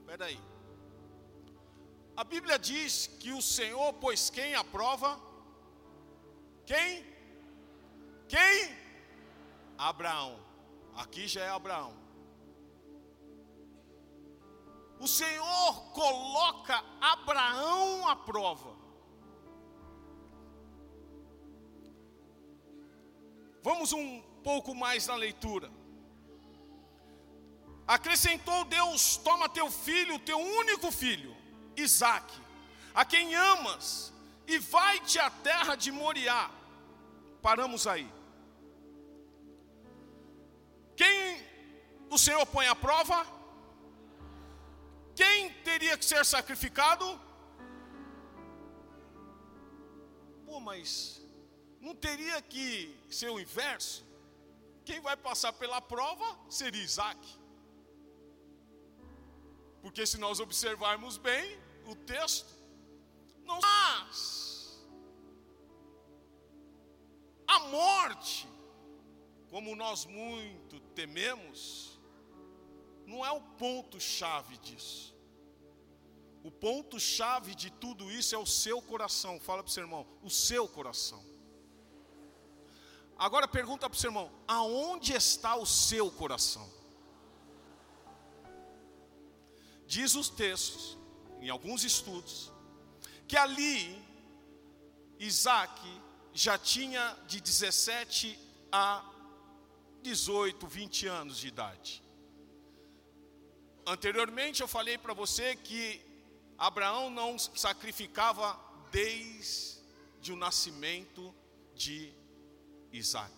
Espera 0.00 0.26
aí. 0.26 0.40
A 2.16 2.22
Bíblia 2.22 2.58
diz 2.58 3.06
que 3.06 3.32
o 3.32 3.42
Senhor 3.42 3.92
pôs 3.94 4.30
quem 4.30 4.54
a 4.54 4.62
prova? 4.62 5.20
Quem? 6.64 7.04
Quem? 8.28 8.76
Abraão. 9.76 10.38
Aqui 10.94 11.26
já 11.26 11.42
é 11.42 11.50
Abraão. 11.50 11.92
O 15.00 15.08
Senhor 15.08 15.92
coloca 15.92 16.82
Abraão 17.00 18.08
à 18.08 18.14
prova. 18.14 18.74
Vamos 23.60 23.92
um 23.92 24.22
pouco 24.42 24.74
mais 24.74 25.06
na 25.06 25.16
leitura. 25.16 25.70
Acrescentou 27.86 28.64
Deus: 28.64 29.16
Toma 29.18 29.48
teu 29.48 29.70
filho, 29.70 30.18
teu 30.18 30.38
único 30.38 30.90
filho, 30.90 31.36
Isaque, 31.76 32.40
a 32.94 33.04
quem 33.04 33.34
amas, 33.34 34.12
e 34.46 34.58
vai-te 34.58 35.18
à 35.18 35.30
terra 35.30 35.74
de 35.74 35.92
Moriá. 35.92 36.50
Paramos 37.42 37.86
aí. 37.86 38.10
Quem 40.96 41.42
o 42.08 42.16
Senhor 42.16 42.46
põe 42.46 42.66
à 42.66 42.74
prova? 42.74 43.26
Quem 45.14 45.50
teria 45.62 45.96
que 45.98 46.04
ser 46.04 46.24
sacrificado? 46.24 47.20
Pô, 50.46 50.58
mas 50.60 51.20
não 51.80 51.94
teria 51.94 52.40
que 52.40 52.96
ser 53.10 53.28
o 53.28 53.38
inverso? 53.38 54.04
Quem 54.84 55.00
vai 55.00 55.16
passar 55.16 55.52
pela 55.52 55.80
prova 55.80 56.38
seria 56.48 56.82
Isaac. 56.82 57.18
Porque 59.84 60.06
se 60.06 60.16
nós 60.16 60.40
observarmos 60.40 61.18
bem 61.18 61.60
o 61.86 61.94
texto, 61.94 62.48
não 63.44 63.60
mas 63.60 64.82
a 67.46 67.58
morte, 67.68 68.48
como 69.50 69.76
nós 69.76 70.06
muito 70.06 70.80
tememos, 71.00 72.00
não 73.06 73.24
é 73.24 73.30
o 73.30 73.42
ponto-chave 73.42 74.56
disso. 74.56 75.14
O 76.42 76.50
ponto-chave 76.50 77.54
de 77.54 77.70
tudo 77.70 78.10
isso 78.10 78.34
é 78.34 78.38
o 78.38 78.46
seu 78.46 78.80
coração. 78.80 79.38
Fala 79.38 79.62
para 79.62 79.68
o 79.68 79.72
seu 79.72 79.82
irmão, 79.82 80.06
o 80.22 80.30
seu 80.30 80.66
coração. 80.66 81.22
Agora 83.18 83.46
pergunta 83.46 83.88
para 83.88 83.96
o 83.96 84.00
seu 84.00 84.08
irmão: 84.08 84.32
aonde 84.48 85.12
está 85.12 85.54
o 85.56 85.66
seu 85.66 86.10
coração? 86.10 86.83
Diz 89.94 90.16
os 90.16 90.28
textos, 90.28 90.98
em 91.40 91.48
alguns 91.48 91.84
estudos, 91.84 92.52
que 93.28 93.36
ali 93.36 93.96
Isaac 95.20 95.80
já 96.32 96.58
tinha 96.58 97.16
de 97.28 97.40
17 97.40 98.36
a 98.72 99.08
18, 100.02 100.66
20 100.66 101.06
anos 101.06 101.38
de 101.38 101.46
idade. 101.46 102.02
Anteriormente 103.86 104.62
eu 104.62 104.66
falei 104.66 104.98
para 104.98 105.14
você 105.14 105.54
que 105.54 106.04
Abraão 106.58 107.08
não 107.08 107.38
sacrificava 107.38 108.58
desde 108.90 110.32
o 110.32 110.36
nascimento 110.36 111.32
de 111.72 112.12
Isaac. 112.92 113.32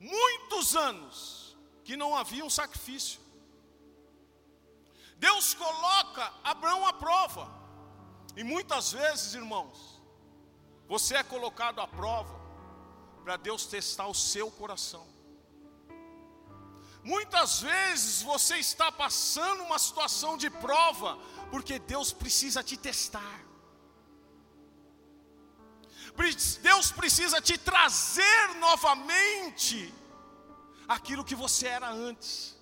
Muitos 0.00 0.74
anos 0.74 1.58
que 1.84 1.94
não 1.94 2.16
havia 2.16 2.42
um 2.42 2.48
sacrifício. 2.48 3.27
Deus 5.18 5.54
coloca 5.54 6.32
Abraão 6.44 6.86
à 6.86 6.92
prova. 6.92 7.48
E 8.36 8.44
muitas 8.44 8.92
vezes, 8.92 9.34
irmãos, 9.34 10.00
você 10.86 11.16
é 11.16 11.22
colocado 11.22 11.80
à 11.80 11.88
prova 11.88 12.38
para 13.24 13.36
Deus 13.36 13.66
testar 13.66 14.06
o 14.06 14.14
seu 14.14 14.50
coração. 14.50 15.06
Muitas 17.02 17.60
vezes 17.60 18.22
você 18.22 18.58
está 18.58 18.90
passando 18.92 19.62
uma 19.62 19.78
situação 19.78 20.36
de 20.36 20.50
prova, 20.50 21.18
porque 21.50 21.78
Deus 21.78 22.12
precisa 22.12 22.62
te 22.62 22.76
testar. 22.76 23.40
Deus 26.60 26.90
precisa 26.90 27.40
te 27.40 27.56
trazer 27.56 28.54
novamente 28.56 29.94
aquilo 30.88 31.24
que 31.24 31.34
você 31.34 31.68
era 31.68 31.88
antes. 31.90 32.57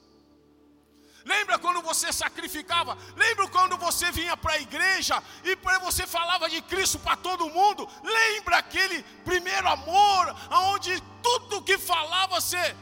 Lembra 1.33 1.59
quando 1.59 1.83
você 1.83 2.13
sacrificava? 2.13 2.97
Lembra 3.17 3.49
quando 3.49 3.77
você 3.77 4.13
vinha 4.13 4.37
para 4.37 4.53
a 4.55 4.61
igreja 4.61 5.21
e 5.43 5.57
você 5.81 6.07
falava 6.07 6.49
de 6.49 6.63
Cristo 6.63 7.01
para 7.01 7.17
todo 7.17 7.51
mundo? 7.51 7.89
Lembra 8.05 8.59
aquele 8.59 9.03
primeiro 9.25 9.67
amor, 9.69 10.25
aonde 10.49 11.03
tudo 11.23 11.63
que 11.63 11.77
falava 11.77 12.41
você 12.41 12.77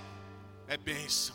é 0.68 0.76
bênção. 0.76 1.34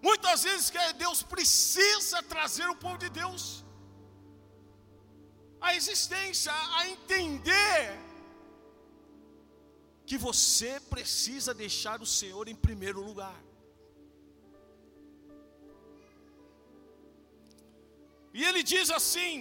Muitas 0.00 0.44
vezes 0.44 0.70
que 0.70 0.92
Deus 0.92 1.22
precisa 1.22 2.22
trazer 2.22 2.68
o 2.68 2.76
povo 2.76 2.98
de 2.98 3.08
Deus 3.08 3.64
a 5.60 5.74
existência, 5.74 6.52
a 6.78 6.88
entender 6.88 7.98
que 10.06 10.18
você 10.18 10.78
precisa 10.78 11.54
deixar 11.54 12.02
o 12.02 12.06
Senhor 12.06 12.46
em 12.48 12.54
primeiro 12.54 13.00
lugar. 13.00 13.34
E 18.34 18.44
ele 18.44 18.62
diz 18.62 18.90
assim: 18.90 19.36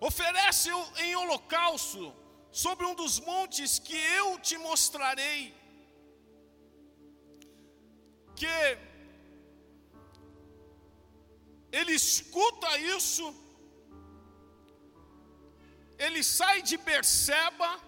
oferece 0.00 0.70
em 1.04 1.14
holocausto 1.14 2.04
sobre 2.50 2.84
um 2.90 2.94
dos 2.94 3.20
montes 3.30 3.78
que 3.78 3.96
eu 4.18 4.28
te 4.40 4.56
mostrarei 4.58 5.60
porque 8.40 8.78
ele 11.70 11.92
escuta 11.92 12.78
isso, 12.78 13.34
ele 15.98 16.22
sai 16.24 16.62
de 16.62 16.78
Berseba 16.78 17.78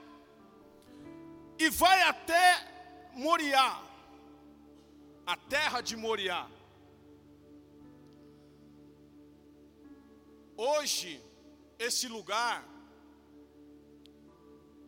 e 1.59 1.71
vai 1.71 2.03
até 2.03 2.47
Moriá, 3.15 3.83
a 5.27 5.37
terra 5.55 5.81
de 5.81 5.97
Moriá. 5.97 6.47
Hoje, 10.64 11.20
esse 11.77 12.07
lugar, 12.07 12.64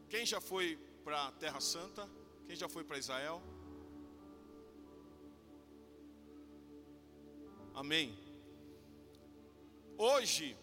quem 0.09 0.25
já 0.25 0.41
foi 0.41 0.79
para 1.03 1.27
a 1.27 1.33
Terra 1.33 1.61
Santa? 1.61 2.09
Quem 2.47 2.55
já 2.55 2.69
foi 2.69 2.85
para 2.85 2.97
Israel? 2.97 3.43
Amém. 7.75 8.17
Hoje, 9.99 10.57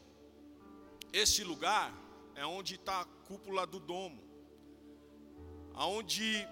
este 1.12 1.44
lugar 1.44 1.94
é 2.34 2.46
onde 2.46 2.76
está 2.76 3.02
a 3.02 3.06
cúpula 3.28 3.68
do 3.68 3.82
domo, 3.82 4.24
aonde 5.74 6.48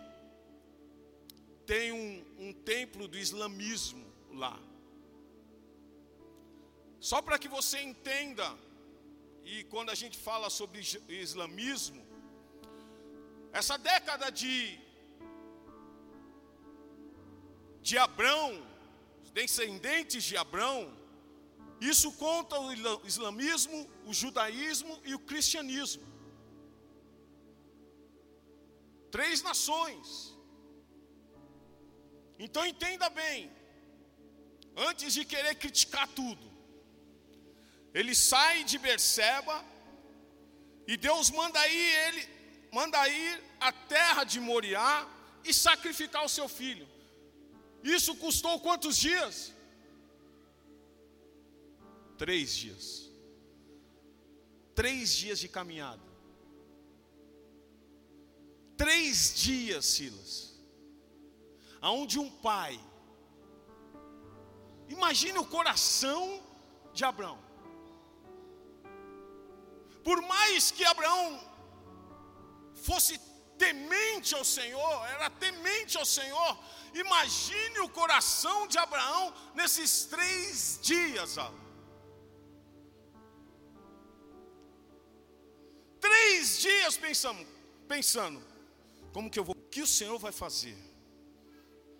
tem 1.66 1.94
um, 1.94 2.26
um 2.38 2.52
templo 2.52 3.08
do 3.08 3.18
islamismo 3.18 4.06
lá. 4.34 4.60
Só 7.00 7.22
para 7.22 7.40
que 7.40 7.48
você 7.48 7.82
entenda, 7.82 8.58
e 9.46 9.64
quando 9.66 9.90
a 9.90 9.96
gente 9.96 10.18
fala 10.18 10.50
sobre 10.50 10.82
islamismo, 11.08 12.06
essa 13.54 13.78
década 13.78 14.30
de, 14.30 14.78
de 17.82 17.98
Abrão, 17.98 18.62
descendentes 19.34 20.24
de 20.24 20.36
Abraão, 20.36 20.94
isso 21.80 22.12
conta 22.14 22.60
o 22.60 23.08
islamismo, 23.08 23.90
o 24.06 24.14
judaísmo 24.14 25.00
e 25.06 25.16
o 25.16 25.20
cristianismo. 25.20 26.04
Três 29.10 29.42
nações. 29.42 30.38
Então 32.38 32.66
entenda 32.66 33.10
bem, 33.10 33.50
antes 34.76 35.14
de 35.14 35.24
querer 35.24 35.56
criticar 35.56 36.08
tudo, 36.10 36.49
ele 37.94 38.14
sai 38.16 38.64
de 38.64 38.78
Berseba 38.78 39.66
e 40.88 40.96
Deus 40.98 41.30
manda 41.30 41.68
ir 41.68 42.08
ele 42.08 42.40
manda 42.72 43.08
ir 43.08 43.44
à 43.60 43.72
terra 43.72 44.24
de 44.24 44.40
Moriá 44.40 45.08
e 45.44 45.54
sacrificar 45.54 46.24
o 46.24 46.30
seu 46.30 46.48
filho. 46.48 46.88
Isso 47.84 48.16
custou 48.16 48.60
quantos 48.60 48.98
dias? 48.98 49.54
Três 52.18 52.56
dias. 52.56 53.10
Três 54.76 55.16
dias 55.16 55.40
de 55.40 55.48
caminhada. 55.48 56.04
Três 58.78 59.34
dias, 59.36 59.86
Silas. 59.86 60.60
Aonde 61.82 62.20
um 62.20 62.30
pai. 62.30 62.80
Imagine 64.90 65.38
o 65.40 65.46
coração 65.46 66.42
de 66.94 67.04
Abraão. 67.04 67.49
Por 70.04 70.22
mais 70.22 70.72
que 70.72 70.86
Abraão 70.86 71.40
fosse 72.88 73.20
temente 73.58 74.34
ao 74.34 74.46
Senhor, 74.46 75.06
era 75.08 75.30
temente 75.30 75.98
ao 75.98 76.06
Senhor. 76.06 76.58
Imagine 76.94 77.80
o 77.82 77.90
coração 77.90 78.68
de 78.68 78.78
Abraão 78.78 79.34
nesses 79.54 80.06
três 80.06 80.80
dias. 80.82 81.36
Três 86.00 86.60
dias 86.60 86.98
pensando, 86.98 87.46
pensando, 87.88 88.42
como 89.14 89.30
que 89.30 89.38
eu 89.38 89.44
vou, 89.44 89.56
o 89.56 89.70
que 89.70 89.82
o 89.82 89.88
Senhor 89.88 90.18
vai 90.18 90.32
fazer? 90.32 90.78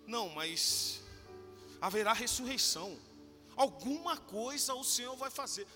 Não, 0.06 0.28
mas 0.30 1.00
haverá 1.80 2.12
ressurreição. 2.12 2.98
Alguma 3.54 4.16
coisa 4.16 4.74
o 4.74 4.82
Senhor 4.82 5.14
vai 5.16 5.30
fazer. 5.30 5.66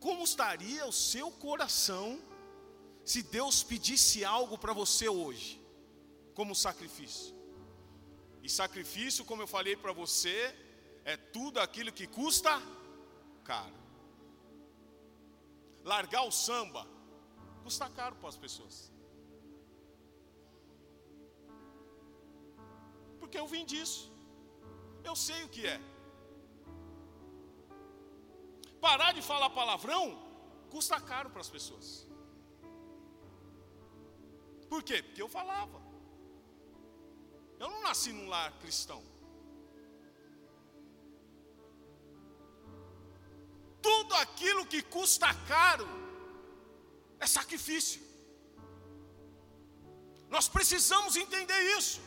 Como 0.00 0.24
estaria 0.24 0.86
o 0.86 0.92
seu 0.92 1.30
coração 1.30 2.18
se 3.04 3.22
Deus 3.22 3.62
pedisse 3.62 4.24
algo 4.24 4.56
para 4.56 4.72
você 4.72 5.08
hoje, 5.08 5.60
como 6.34 6.54
sacrifício. 6.54 7.34
E 8.42 8.48
sacrifício, 8.48 9.24
como 9.24 9.42
eu 9.42 9.46
falei 9.46 9.76
para 9.76 9.92
você, 9.92 10.54
é 11.04 11.16
tudo 11.16 11.60
aquilo 11.60 11.92
que 11.92 12.06
custa 12.06 12.50
caro. 13.44 13.78
Largar 15.84 16.22
o 16.22 16.30
samba 16.30 16.86
custa 17.62 17.88
caro 17.90 18.16
para 18.16 18.28
as 18.28 18.36
pessoas. 18.36 18.90
Porque 23.18 23.38
eu 23.38 23.46
vim 23.46 23.64
disso. 23.64 24.10
Eu 25.04 25.14
sei 25.14 25.44
o 25.44 25.48
que 25.48 25.66
é. 25.66 25.80
Parar 28.80 29.12
de 29.12 29.22
falar 29.22 29.50
palavrão 29.50 30.04
custa 30.70 30.98
caro 31.00 31.30
para 31.30 31.40
as 31.40 31.50
pessoas. 31.56 32.06
Por 34.68 34.82
quê? 34.82 35.02
Porque 35.02 35.22
eu 35.22 35.28
falava. 35.28 35.78
Eu 37.58 37.68
não 37.68 37.82
nasci 37.82 38.12
num 38.12 38.28
lar 38.28 38.52
cristão. 38.60 39.02
Tudo 43.82 44.14
aquilo 44.14 44.64
que 44.66 44.82
custa 44.82 45.28
caro 45.48 45.88
é 47.18 47.26
sacrifício. 47.26 48.00
Nós 50.28 50.48
precisamos 50.48 51.16
entender 51.16 51.60
isso. 51.76 52.00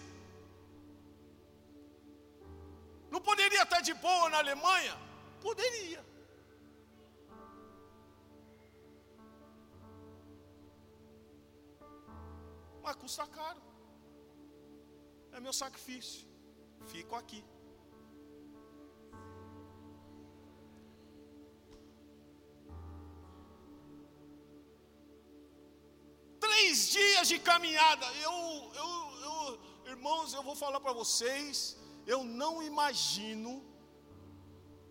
Não 3.12 3.22
poderia 3.22 3.64
estar 3.64 3.82
de 3.82 3.94
boa 3.94 4.30
na 4.30 4.38
Alemanha? 4.38 4.98
Poderia. 5.42 6.13
Mas 12.84 12.96
custa 13.04 13.26
caro. 13.38 13.62
É 15.32 15.40
meu 15.40 15.54
sacrifício. 15.62 16.28
Fico 16.92 17.16
aqui. 17.16 17.42
Três 26.46 26.90
dias 26.98 27.28
de 27.32 27.40
caminhada. 27.40 28.06
Eu, 28.28 28.36
eu, 28.84 28.92
eu 29.28 29.60
irmãos, 29.94 30.34
eu 30.34 30.44
vou 30.44 30.56
falar 30.64 30.82
para 30.82 30.94
vocês. 31.02 31.78
Eu 32.06 32.22
não 32.42 32.62
imagino, 32.62 33.52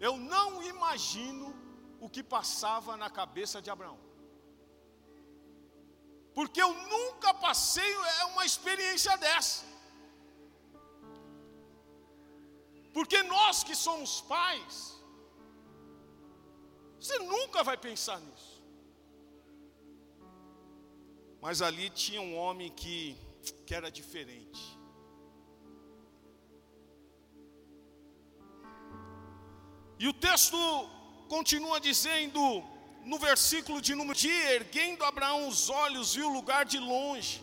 eu 0.01 0.17
não 0.17 0.63
imagino 0.63 1.55
o 2.01 2.09
que 2.09 2.23
passava 2.23 2.97
na 2.97 3.11
cabeça 3.11 3.61
de 3.61 3.69
Abraão 3.69 4.12
porque 6.35 6.63
eu 6.63 6.73
nunca 6.95 7.35
passei 7.35 7.93
é 8.21 8.25
uma 8.27 8.45
experiência 8.45 9.17
dessa. 9.17 9.65
Porque 12.93 13.23
nós 13.23 13.63
que 13.65 13.75
somos 13.75 14.21
pais, 14.23 14.99
você 17.01 17.19
nunca 17.19 17.63
vai 17.63 17.77
pensar 17.77 18.21
nisso. 18.21 18.53
Mas 21.41 21.61
ali 21.61 21.91
tinha 21.91 22.21
um 22.21 22.37
homem 22.37 22.71
que, 22.71 23.17
que 23.67 23.75
era 23.75 23.91
diferente. 23.91 24.63
E 29.99 30.07
o 30.07 30.13
texto 30.13 30.57
continua 31.29 31.81
dizendo: 31.81 32.41
no 33.05 33.19
versículo 33.19 33.81
de 33.81 33.95
número 33.95 34.19
de 34.19 34.31
erguendo 34.31 35.05
Abraão 35.05 35.49
os 35.49 35.69
olhos, 35.69 36.15
viu 36.15 36.29
o 36.29 36.33
lugar 36.33 36.65
de 36.65 36.79
longe. 36.79 37.43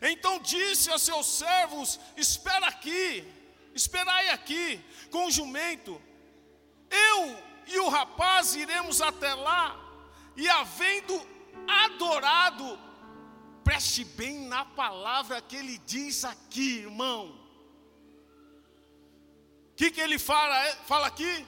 Então 0.00 0.38
disse 0.38 0.90
a 0.90 0.98
seus 0.98 1.26
servos: 1.26 2.00
Espera 2.16 2.66
aqui, 2.66 3.24
esperai 3.74 4.30
aqui, 4.30 4.80
com 5.10 5.26
o 5.26 5.30
jumento. 5.30 6.00
Eu 6.90 7.36
e 7.66 7.78
o 7.78 7.88
rapaz 7.88 8.54
iremos 8.54 9.00
até 9.00 9.34
lá, 9.34 9.78
e 10.36 10.48
havendo 10.48 11.20
adorado, 11.66 12.78
preste 13.62 14.04
bem 14.04 14.40
na 14.46 14.64
palavra 14.64 15.40
que 15.40 15.56
ele 15.56 15.78
diz 15.78 16.24
aqui, 16.24 16.78
irmão. 16.80 17.40
O 19.72 19.76
que, 19.76 19.90
que 19.90 20.00
ele 20.00 20.18
fala, 20.18 20.56
fala 20.86 21.06
aqui? 21.08 21.46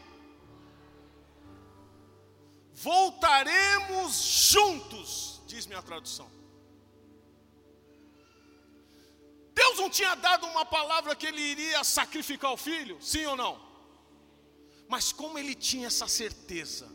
Voltaremos 2.77 4.15
juntos, 4.51 5.41
diz 5.47 5.67
minha 5.67 5.83
tradução. 5.83 6.31
Deus 9.55 9.79
não 9.79 9.89
tinha 9.89 10.15
dado 10.15 10.47
uma 10.47 10.67
palavra 10.67 11.17
que 11.17 11.27
ele 11.27 11.41
iria 11.41 11.83
sacrificar 11.83 12.53
o 12.53 12.57
filho, 12.59 12.99
sim 13.01 13.25
ou 13.25 13.35
não? 13.35 13.59
Mas 14.87 15.11
como 15.11 15.39
ele 15.39 15.55
tinha 15.55 15.87
essa 15.87 16.07
certeza 16.07 16.87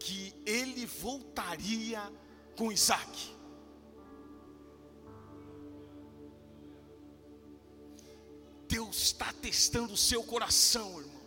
que 0.00 0.34
ele 0.44 0.84
voltaria 0.84 2.02
com 2.56 2.72
Isaac, 2.72 3.36
Deus 8.66 8.96
está 8.96 9.32
testando 9.32 9.94
o 9.94 9.96
seu 9.96 10.24
coração, 10.24 11.00
irmão. 11.00 11.19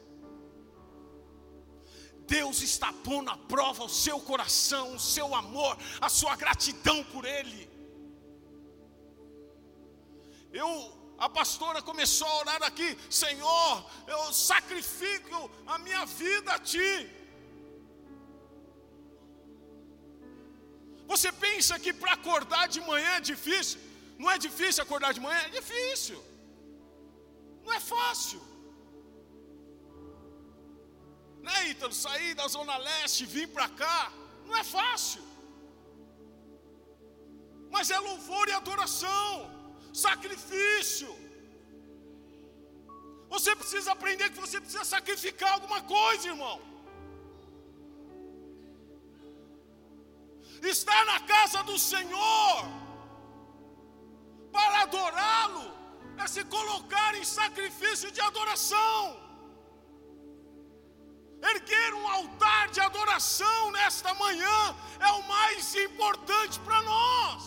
Deus 2.27 2.61
está 2.61 2.91
pondo 2.91 3.29
à 3.29 3.37
prova 3.37 3.83
o 3.83 3.89
seu 3.89 4.19
coração, 4.19 4.95
o 4.95 4.99
seu 4.99 5.35
amor, 5.35 5.77
a 5.99 6.09
sua 6.09 6.35
gratidão 6.35 7.03
por 7.05 7.25
Ele. 7.25 7.69
Eu, 10.51 10.69
a 11.17 11.27
pastora 11.27 11.81
começou 11.81 12.27
a 12.27 12.37
orar 12.37 12.63
aqui, 12.63 12.97
Senhor, 13.09 13.85
eu 14.07 14.31
sacrifico 14.31 15.51
a 15.65 15.77
minha 15.79 16.05
vida 16.05 16.53
a 16.53 16.59
Ti. 16.59 17.09
Você 21.07 21.31
pensa 21.31 21.77
que 21.77 21.91
para 21.91 22.13
acordar 22.13 22.67
de 22.67 22.79
manhã 22.81 23.15
é 23.15 23.19
difícil? 23.19 23.79
Não 24.17 24.31
é 24.31 24.37
difícil 24.37 24.83
acordar 24.83 25.13
de 25.13 25.19
manhã? 25.19 25.39
É 25.39 25.49
difícil. 25.49 26.23
Não 27.63 27.73
é 27.73 27.79
fácil 27.79 28.52
né, 31.47 31.55
Ítalo? 31.73 31.93
Sair 32.05 32.33
da 32.39 32.47
Zona 32.55 32.75
Leste, 32.87 33.31
vir 33.35 33.47
para 33.55 33.67
cá, 33.81 33.99
não 34.47 34.55
é 34.61 34.63
fácil. 34.77 35.23
Mas 37.75 37.89
é 37.95 37.99
louvor 38.09 38.45
e 38.49 38.53
adoração, 38.61 39.27
sacrifício. 40.05 41.11
Você 43.33 43.51
precisa 43.61 43.91
aprender 43.95 44.27
que 44.31 44.43
você 44.45 44.59
precisa 44.63 44.85
sacrificar 44.95 45.51
alguma 45.53 45.81
coisa, 45.97 46.27
irmão. 46.33 46.57
Estar 50.73 51.01
na 51.11 51.19
casa 51.33 51.61
do 51.69 51.77
Senhor 51.91 52.57
para 54.55 54.75
adorá-lo 54.83 55.65
é 56.23 56.27
se 56.35 56.43
colocar 56.55 57.11
em 57.19 57.25
sacrifício 57.39 58.09
de 58.15 58.21
adoração. 58.29 58.97
Erguer 61.51 61.93
um 61.93 62.07
altar 62.07 62.69
de 62.69 62.79
adoração 62.79 63.71
nesta 63.71 64.13
manhã 64.13 64.75
é 64.99 65.11
o 65.11 65.23
mais 65.27 65.75
importante 65.75 66.59
para 66.61 66.81
nós. 66.81 67.43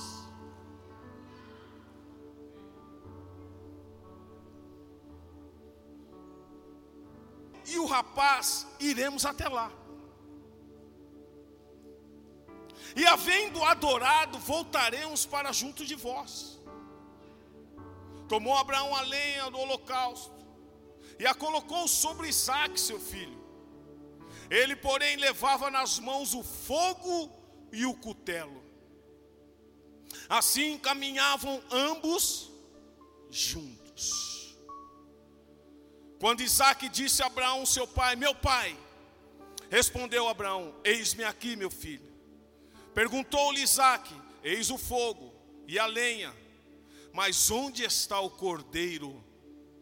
E 7.65 7.79
o 7.79 7.87
rapaz, 7.87 8.67
iremos 8.79 9.25
até 9.25 9.49
lá. 9.49 9.71
E 12.95 13.05
havendo 13.07 13.65
adorado, 13.65 14.39
voltaremos 14.39 15.27
para 15.27 15.53
junto 15.53 15.85
de 15.85 15.95
vós. 15.95 16.61
Tomou 18.29 18.57
Abraão 18.57 18.95
a 18.95 19.01
lenha 19.03 19.51
do 19.51 19.59
holocausto 19.59 20.35
e 21.19 21.27
a 21.27 21.35
colocou 21.35 21.89
sobre 21.89 22.29
Isaac, 22.29 22.79
seu 22.81 23.01
filho. 23.01 23.36
Ele, 24.51 24.77
porém, 24.77 25.17
levava 25.17 25.71
nas 25.71 25.99
mãos 25.99 26.35
o 26.35 26.43
fogo 26.43 27.31
e 27.73 27.85
o 27.85 27.95
cutelo. 27.95 28.65
Assim 30.29 30.79
caminhavam 30.79 31.63
ambos 31.71 32.51
juntos. 33.31 34.57
Quando 36.19 36.41
Isaac 36.41 36.89
disse 36.89 37.23
a 37.23 37.27
Abraão, 37.27 37.67
seu 37.67 37.87
pai: 37.87 38.17
Meu 38.17 38.35
pai, 38.35 38.77
respondeu 39.71 40.29
Abraão: 40.29 40.75
Eis-me 40.85 41.25
aqui, 41.25 41.57
meu 41.57 41.71
filho. 41.71 42.13
Perguntou-lhe 42.95 43.61
Isaac: 43.61 44.13
Eis 44.43 44.71
o 44.71 44.79
fogo 44.79 45.35
e 45.67 45.79
a 45.79 45.87
lenha, 45.87 46.35
mas 47.13 47.51
onde 47.51 47.85
está 47.85 48.19
o 48.21 48.31
cordeiro 48.31 49.23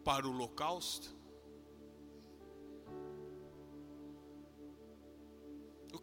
para 0.03 0.27
o 0.27 0.31
holocausto? 0.31 1.14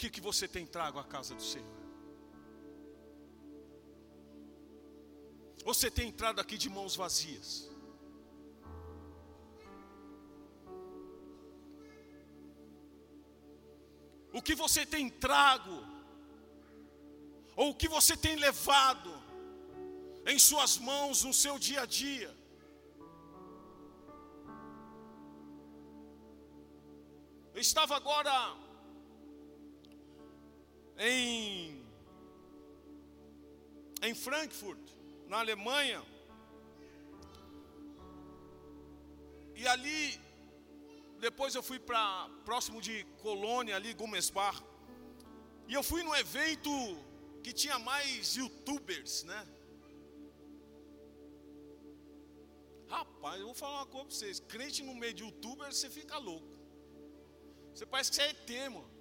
Que, 0.03 0.11
que 0.11 0.21
você 0.21 0.49
tem 0.49 0.67
trago 0.67 0.99
à 0.99 1.05
casa 1.05 1.33
do 1.41 1.45
Senhor? 1.51 1.77
Você 5.65 5.89
tem 5.97 6.09
entrado 6.09 6.41
aqui 6.41 6.57
de 6.63 6.69
mãos 6.69 6.97
vazias? 6.97 7.51
O 14.33 14.43
que 14.43 14.57
você 14.57 14.85
tem 14.85 15.09
trago? 15.09 15.79
Ou 17.55 17.71
o 17.71 17.75
que 17.81 17.89
você 17.97 18.17
tem 18.17 18.35
levado 18.47 19.13
em 20.27 20.39
suas 20.49 20.79
mãos 20.79 21.23
no 21.23 21.33
seu 21.33 21.61
dia 21.61 21.83
a 21.83 21.87
dia? 21.87 22.35
Eu 27.55 27.61
estava 27.61 27.95
agora 27.95 28.35
em, 30.99 31.85
em 34.03 34.15
Frankfurt, 34.15 34.81
na 35.27 35.39
Alemanha. 35.39 36.03
E 39.55 39.67
ali, 39.67 40.21
depois 41.21 41.55
eu 41.55 41.63
fui 41.63 41.79
para 41.79 42.29
próximo 42.45 42.81
de 42.81 43.05
Colônia, 43.23 43.77
ali, 43.77 43.95
Gumesbar. 43.95 44.63
E 45.69 45.75
eu 45.75 45.83
fui 45.83 46.03
num 46.03 46.15
evento 46.15 46.71
que 47.43 47.53
tinha 47.53 47.79
mais 47.79 48.37
youtubers, 48.37 49.25
né? 49.25 49.47
Rapaz, 52.89 53.41
eu 53.41 53.47
vou 53.47 53.55
falar 53.55 53.79
uma 53.79 53.87
coisa 53.87 54.07
para 54.07 54.17
vocês: 54.17 54.41
crente 54.41 54.83
no 54.83 54.95
meio 54.95 55.15
de 55.15 55.23
youtubers, 55.23 55.77
você 55.77 55.89
fica 55.89 56.19
louco. 56.19 56.53
Você 57.75 57.87
parece 57.87 58.11
que 58.11 58.17
você 58.17 58.23
é 58.23 58.31
ET, 58.31 58.71
mano. 58.71 58.92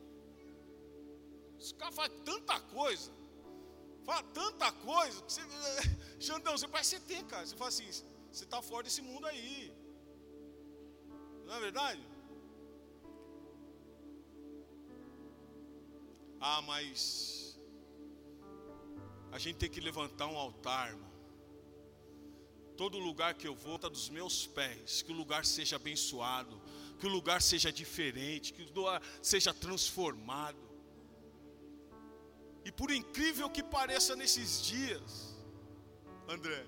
Esse 1.62 1.76
cara 1.76 1.92
faz 1.92 2.12
tanta 2.26 2.60
coisa, 2.60 3.12
fala 4.04 4.24
tanta 4.40 4.72
coisa, 4.72 5.22
que 5.22 5.32
você, 5.32 5.42
Xandão, 6.20 6.58
você 6.58 6.68
parece 6.68 7.00
que 7.00 7.24
cara. 7.26 7.46
Você 7.46 7.56
fala 7.56 7.68
assim, 7.68 7.86
você 8.32 8.44
está 8.46 8.60
fora 8.64 8.84
desse 8.84 9.04
mundo 9.04 9.28
aí. 9.28 9.72
Não 11.46 11.54
é 11.54 11.60
verdade? 11.60 12.02
Ah, 16.40 16.64
mas 16.64 17.60
a 19.32 19.38
gente 19.38 19.58
tem 19.58 19.70
que 19.70 19.80
levantar 19.80 20.26
um 20.26 20.38
altar, 20.38 20.90
irmão. 20.90 21.12
Todo 22.76 22.98
lugar 22.98 23.36
que 23.36 23.48
eu 23.48 23.54
vou, 23.54 23.78
tá 23.78 23.88
dos 23.88 24.10
meus 24.10 24.48
pés, 24.48 25.04
que 25.04 25.12
o 25.12 25.16
lugar 25.16 25.46
seja 25.46 25.76
abençoado, 25.76 26.60
que 26.98 27.06
o 27.06 27.10
lugar 27.10 27.40
seja 27.40 27.72
diferente, 27.72 28.52
que 28.52 28.64
o 28.64 28.74
lugar 28.74 29.00
seja 29.22 29.54
transformado. 29.54 30.71
E 32.64 32.72
por 32.72 32.92
incrível 32.92 33.50
que 33.50 33.64
pareça 33.64 34.16
nesses 34.16 34.62
dias, 34.62 35.36
André, 36.28 36.66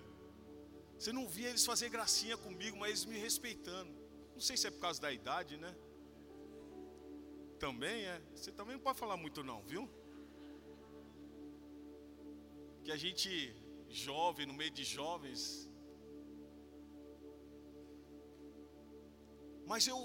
você 0.97 1.11
não 1.11 1.27
via 1.27 1.49
eles 1.49 1.65
fazer 1.65 1.89
gracinha 1.89 2.37
comigo, 2.37 2.77
mas 2.77 2.89
eles 2.89 3.05
me 3.05 3.17
respeitando. 3.17 3.91
Não 4.33 4.41
sei 4.41 4.57
se 4.57 4.67
é 4.67 4.71
por 4.71 4.79
causa 4.79 5.01
da 5.01 5.11
idade, 5.11 5.57
né? 5.57 5.75
Também 7.59 8.05
é. 8.05 8.21
Você 8.35 8.51
também 8.51 8.75
não 8.75 8.83
pode 8.83 8.97
falar 8.97 9.17
muito 9.17 9.43
não, 9.43 9.61
viu? 9.63 9.89
Que 12.83 12.91
a 12.91 12.97
gente 12.97 13.55
jovem, 13.89 14.45
no 14.45 14.53
meio 14.53 14.71
de 14.71 14.83
jovens. 14.83 15.69
Mas 19.65 19.87
eu 19.87 19.99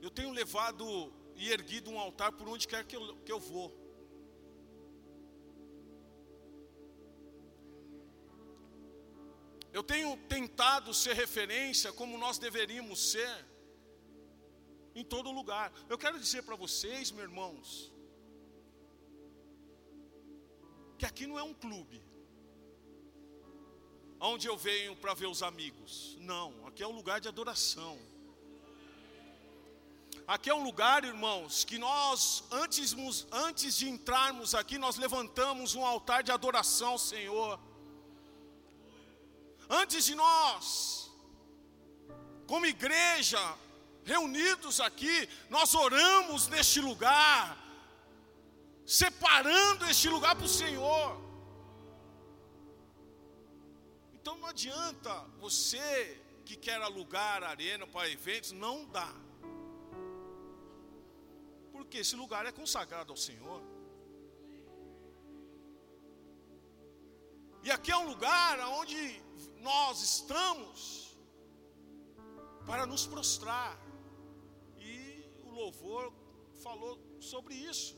eu 0.00 0.10
tenho 0.10 0.30
levado 0.30 1.12
e 1.40 1.50
erguido 1.50 1.90
um 1.90 1.98
altar 1.98 2.30
por 2.32 2.46
onde 2.46 2.68
quer 2.68 2.84
que 2.84 2.94
eu, 2.94 3.16
que 3.24 3.32
eu 3.32 3.40
vou. 3.40 3.68
Eu 9.72 9.82
tenho 9.82 10.10
tentado 10.28 10.92
ser 10.92 11.14
referência 11.14 11.92
como 11.92 12.18
nós 12.18 12.36
deveríamos 12.38 13.12
ser 13.12 13.32
em 14.94 15.02
todo 15.02 15.30
lugar. 15.30 15.72
Eu 15.88 15.96
quero 15.96 16.20
dizer 16.20 16.42
para 16.42 16.56
vocês, 16.56 17.10
meus 17.10 17.28
irmãos, 17.30 17.90
que 20.98 21.06
aqui 21.06 21.26
não 21.26 21.38
é 21.38 21.42
um 21.42 21.54
clube 21.54 22.02
onde 24.20 24.46
eu 24.46 24.58
venho 24.58 24.94
para 24.94 25.14
ver 25.14 25.28
os 25.34 25.42
amigos. 25.42 26.18
Não, 26.20 26.66
aqui 26.66 26.82
é 26.82 26.86
um 26.86 26.96
lugar 27.00 27.18
de 27.18 27.28
adoração. 27.28 27.98
Aqui 30.34 30.48
é 30.48 30.54
um 30.54 30.62
lugar, 30.62 31.04
irmãos, 31.04 31.64
que 31.64 31.76
nós, 31.76 32.44
antes, 32.52 32.94
antes 33.32 33.76
de 33.76 33.88
entrarmos 33.88 34.54
aqui, 34.54 34.78
nós 34.78 34.96
levantamos 34.96 35.74
um 35.74 35.84
altar 35.84 36.22
de 36.22 36.30
adoração 36.30 36.96
Senhor. 36.96 37.58
Antes 39.68 40.04
de 40.04 40.14
nós, 40.14 41.10
como 42.46 42.64
igreja, 42.64 43.40
reunidos 44.04 44.78
aqui, 44.80 45.28
nós 45.48 45.74
oramos 45.74 46.46
neste 46.46 46.80
lugar, 46.80 47.58
separando 48.86 49.84
este 49.86 50.08
lugar 50.08 50.36
para 50.36 50.46
o 50.46 50.48
Senhor. 50.48 51.20
Então 54.14 54.36
não 54.38 54.46
adianta 54.46 55.12
você 55.40 56.22
que 56.44 56.54
quer 56.54 56.80
alugar 56.80 57.42
arena 57.42 57.84
para 57.84 58.08
eventos, 58.08 58.52
não 58.52 58.84
dá 58.84 59.12
porque 61.80 61.98
esse 62.04 62.14
lugar 62.22 62.44
é 62.50 62.52
consagrado 62.52 63.10
ao 63.14 63.16
Senhor. 63.16 63.60
E 67.66 67.70
aqui 67.76 67.90
é 67.90 67.96
um 67.96 68.08
lugar 68.12 68.58
onde 68.80 68.98
nós 69.68 70.02
estamos 70.02 70.70
para 72.68 72.84
nos 72.92 73.06
prostrar. 73.06 73.72
E 74.88 74.90
o 75.46 75.50
louvor 75.60 76.12
falou 76.62 76.94
sobre 77.18 77.54
isso. 77.54 77.96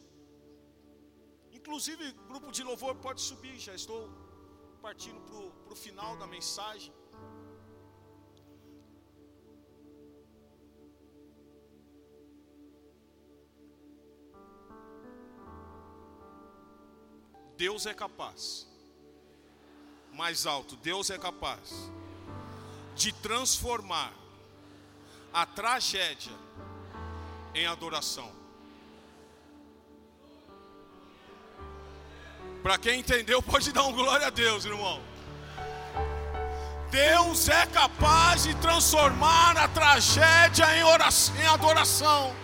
Inclusive, 1.51 2.13
grupo 2.31 2.53
de 2.53 2.63
louvor 2.71 2.95
pode 3.07 3.21
subir, 3.21 3.57
já 3.69 3.75
estou 3.75 4.03
partindo 4.87 5.21
para 5.65 5.75
o 5.77 5.83
final 5.87 6.17
da 6.23 6.27
mensagem. 6.37 6.93
Deus 17.57 17.87
é 17.87 17.95
capaz. 17.95 18.67
Mais 20.13 20.47
alto, 20.47 20.77
Deus 20.77 21.11
é 21.11 21.19
capaz 21.19 21.91
de 22.95 23.13
transformar 23.13 24.13
a 25.33 25.47
tragédia 25.47 26.33
em 27.55 27.67
adoração. 27.67 28.31
Para 32.63 32.79
quem 32.79 33.01
entendeu, 33.01 33.43
pode 33.43 33.73
dar 33.73 33.85
um 33.85 33.93
glória 33.93 34.27
a 34.27 34.31
Deus, 34.31 34.65
irmão. 34.65 35.03
Deus 36.91 37.49
é 37.49 37.67
capaz 37.67 38.45
de 38.45 38.55
transformar 38.57 39.57
a 39.57 39.67
tragédia 39.67 40.77
em, 40.77 40.85
oração, 40.85 41.35
em 41.37 41.47
adoração. 41.47 42.42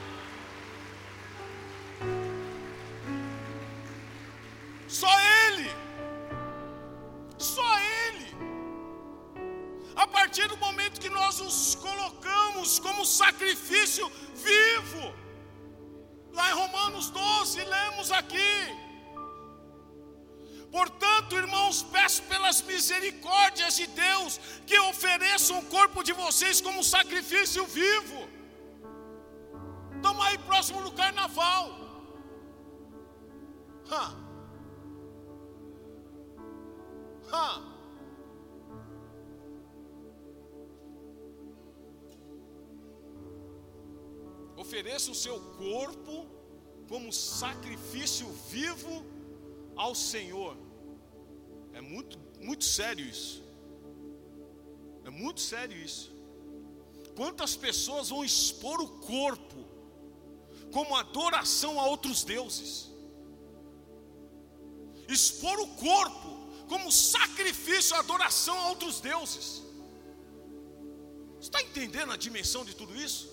Misericórdias 22.89 23.77
de 23.77 23.87
Deus 23.87 24.41
que 24.67 24.79
ofereçam 24.81 25.59
o 25.59 25.67
corpo 25.67 26.03
de 26.03 26.13
vocês 26.13 26.61
como 26.61 26.83
sacrifício 26.83 27.65
vivo. 27.67 28.21
Estamos 29.97 30.25
aí 30.27 30.39
próximo 30.39 30.83
do 30.83 30.93
carnaval. 30.93 31.65
Ha. 33.91 34.05
Ha. 37.33 37.63
Ofereça 44.57 45.11
o 45.11 45.15
seu 45.15 45.39
corpo 45.57 46.27
como 46.89 47.13
sacrifício 47.13 48.27
vivo 48.51 49.05
ao 49.77 49.95
Senhor. 49.95 50.57
É 51.73 51.81
muito, 51.81 52.19
muito 52.41 52.65
sério 52.65 53.05
isso. 53.05 53.43
É 55.05 55.11
muito 55.11 55.41
sério 55.41 55.77
isso. 55.77 56.11
Quantas 57.17 57.57
pessoas 57.57 58.11
vão 58.11 58.25
expor 58.25 58.81
o 58.81 58.89
corpo 59.01 59.67
como 60.73 60.97
adoração 60.97 61.81
a 61.81 61.87
outros 61.87 62.25
deuses? 62.25 62.89
Expor 65.09 65.59
o 65.59 65.69
corpo 65.69 66.29
como 66.69 66.93
sacrifício, 66.93 67.97
adoração 67.97 68.57
a 68.59 68.69
outros 68.69 69.01
deuses. 69.01 69.63
Você 71.41 71.49
está 71.49 71.63
entendendo 71.63 72.13
a 72.13 72.17
dimensão 72.17 72.65
de 72.65 72.75
tudo 72.75 72.95
isso? 72.95 73.31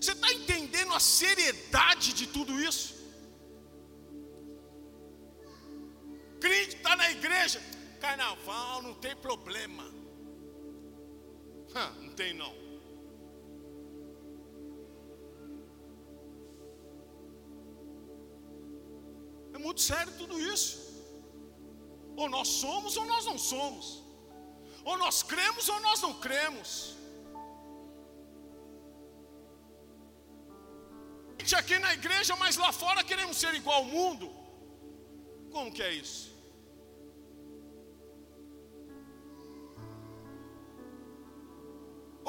Você 0.00 0.12
está 0.12 0.32
entendendo 0.32 0.92
a 0.92 1.00
seriedade 1.00 2.12
de 2.12 2.26
tudo 2.26 2.60
isso? 2.60 2.99
Crente 6.40 6.76
está 6.76 6.96
na 6.96 7.10
igreja, 7.10 7.60
carnaval 8.00 8.82
não 8.82 8.94
tem 8.94 9.14
problema. 9.16 9.84
não 12.00 12.12
tem 12.20 12.32
não. 12.34 12.54
É 19.54 19.58
muito 19.58 19.80
sério 19.80 20.12
tudo 20.16 20.40
isso. 20.40 20.78
Ou 22.16 22.28
nós 22.28 22.48
somos 22.48 22.96
ou 22.96 23.04
nós 23.06 23.24
não 23.24 23.38
somos. 23.38 24.02
Ou 24.84 24.96
nós 24.96 25.22
cremos 25.22 25.68
ou 25.68 25.80
nós 25.80 26.00
não 26.00 26.14
cremos. 26.14 26.96
Aqui 31.58 31.78
na 31.78 31.92
igreja, 31.94 32.36
mas 32.36 32.56
lá 32.56 32.72
fora 32.72 33.02
queremos 33.02 33.36
ser 33.36 33.54
igual 33.54 33.78
ao 33.78 33.84
mundo. 33.84 34.30
Como 35.50 35.72
que 35.72 35.82
é 35.82 35.92
isso? 35.92 36.29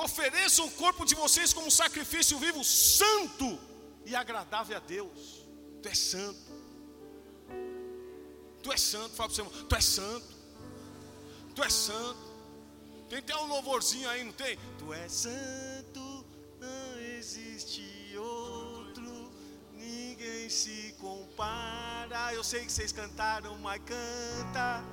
Ofereçam 0.04 0.66
o 0.66 0.72
corpo 0.72 1.06
de 1.06 1.14
vocês 1.14 1.54
como 1.54 1.70
sacrifício 1.70 2.39
vivo, 2.39 2.64
santo 2.64 3.60
e 4.04 4.16
agradável 4.16 4.76
a 4.76 4.80
Deus. 4.80 5.45
Tu 5.82 5.89
és 5.89 5.97
santo. 5.97 6.52
Tu 8.64 8.72
és 8.72 8.82
santo, 8.82 9.16
fala 9.16 9.30
para 9.30 9.34
o 9.34 9.36
seu 9.36 9.45
irmão, 9.45 9.68
tu 9.68 9.76
és 9.76 9.86
santo. 9.86 10.28
Tu 11.56 11.64
és 11.64 11.74
santo. 11.74 12.32
Tem 13.10 13.20
até 13.20 13.36
um 13.36 13.45
louvorzinho 13.45 14.10
aí, 14.10 14.24
não 14.24 14.32
tem? 14.32 14.58
Tu 14.80 14.93
és 14.93 15.12
santo, 15.12 16.26
não 16.60 16.99
existe 16.99 18.16
outro, 18.18 19.32
ninguém 19.74 20.49
se 20.49 20.95
compara. 20.99 22.34
Eu 22.34 22.43
sei 22.43 22.66
que 22.66 22.72
vocês 22.72 22.91
cantaram, 22.91 23.56
mas 23.60 23.82
canta. 23.84 24.84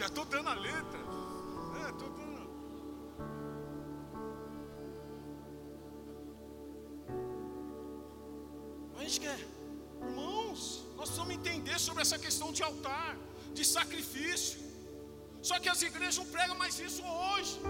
Já 0.00 0.06
estou 0.06 0.24
dando 0.24 0.48
a 0.48 0.54
letra. 0.54 1.00
É, 1.78 1.90
estou 1.90 2.08
dando. 2.18 2.40
A 8.96 9.02
gente 9.02 9.20
quer, 9.24 9.38
irmãos, 10.08 10.86
nós 10.96 11.10
precisamos 11.10 11.34
entender 11.34 11.78
sobre 11.78 12.00
essa 12.00 12.18
questão 12.18 12.50
de 12.50 12.62
altar, 12.62 13.14
de 13.52 13.62
sacrifício. 13.62 14.58
Só 15.42 15.58
que 15.58 15.68
as 15.68 15.82
igrejas 15.82 16.16
não 16.16 16.24
pregam 16.36 16.56
mais 16.56 16.80
isso 16.80 17.02
hoje. 17.02 17.60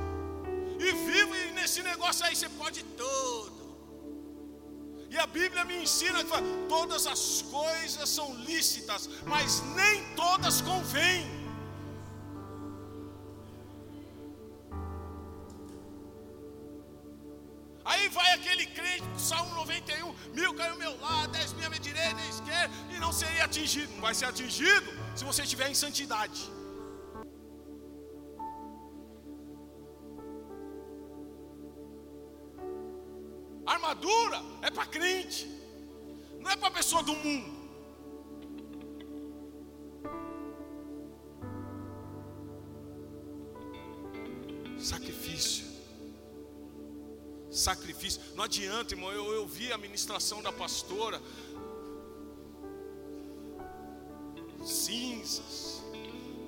E 0.79 0.93
vivem 1.11 1.51
nesse 1.59 1.83
negócio 1.83 2.25
aí, 2.27 2.37
você 2.37 2.49
pode 2.51 2.85
tudo. 3.03 3.61
E 5.11 5.19
a 5.19 5.27
Bíblia 5.27 5.65
me 5.65 5.83
ensina 5.83 6.23
que 6.23 6.31
todas 6.69 7.09
as 7.09 7.43
coisas 7.43 8.09
são 8.09 8.33
lícitas, 8.45 9.11
mas 9.27 9.61
nem 9.75 10.15
todas 10.15 10.61
convêm. 10.61 11.40
Crente, 18.81 19.21
Salmo 19.21 19.55
91, 19.55 20.15
mil 20.33 20.55
caiu 20.55 20.73
ao 20.73 20.79
meu 20.79 21.01
lado, 21.01 21.33
dez 21.33 21.53
mil 21.53 21.67
à 21.67 21.71
minha 21.71 21.81
direita, 21.81 22.17
à 22.17 22.29
esquerda, 22.29 22.75
e 22.95 22.99
não 22.99 23.13
seria 23.13 23.45
atingido. 23.45 23.93
Não 23.95 24.01
vai 24.01 24.15
ser 24.15 24.27
atingido 24.27 24.91
se 25.15 25.25
você 25.25 25.43
estiver 25.43 25.69
em 25.71 25.75
santidade. 25.75 26.41
armadura 33.67 34.43
é 34.63 34.71
para 34.71 34.85
crente, 34.87 35.49
não 36.41 36.51
é 36.51 36.57
para 36.57 36.71
pessoa 36.73 37.03
do 37.05 37.15
mundo. 37.15 37.60
Sacrifício. 47.61 48.21
Não 48.35 48.45
adianta, 48.45 48.95
irmão. 48.95 49.13
Eu, 49.13 49.33
eu 49.33 49.47
vi 49.47 49.73
a 49.73 49.79
ministração 49.79 50.43
da 50.43 50.53
pastora. 50.53 51.21
Cinzas, 54.65 55.83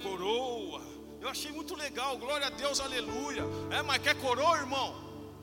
coroa. 0.02 0.82
Eu 1.20 1.28
achei 1.28 1.52
muito 1.52 1.74
legal. 1.74 2.18
Glória 2.18 2.46
a 2.48 2.50
Deus, 2.50 2.80
aleluia. 2.80 3.44
É, 3.70 3.82
mas 3.82 4.02
quer 4.02 4.14
coroa, 4.20 4.58
irmão? 4.58 4.88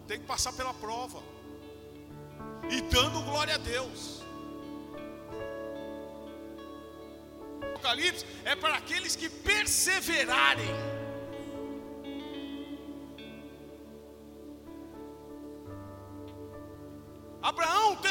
Tem 0.08 0.20
que 0.20 0.26
passar 0.26 0.54
pela 0.54 0.74
prova. 0.74 1.22
E 2.70 2.82
dando 2.82 3.22
glória 3.24 3.56
a 3.56 3.58
Deus. 3.58 4.20
Apocalipse 7.80 8.26
é 8.44 8.56
para 8.56 8.76
aqueles 8.76 9.16
que 9.16 9.30
perseverarem. 9.30 10.70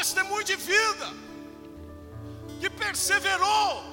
Testemunho 0.09 0.43
de 0.43 0.55
vida, 0.55 1.07
que 2.59 2.67
perseverou, 2.67 3.83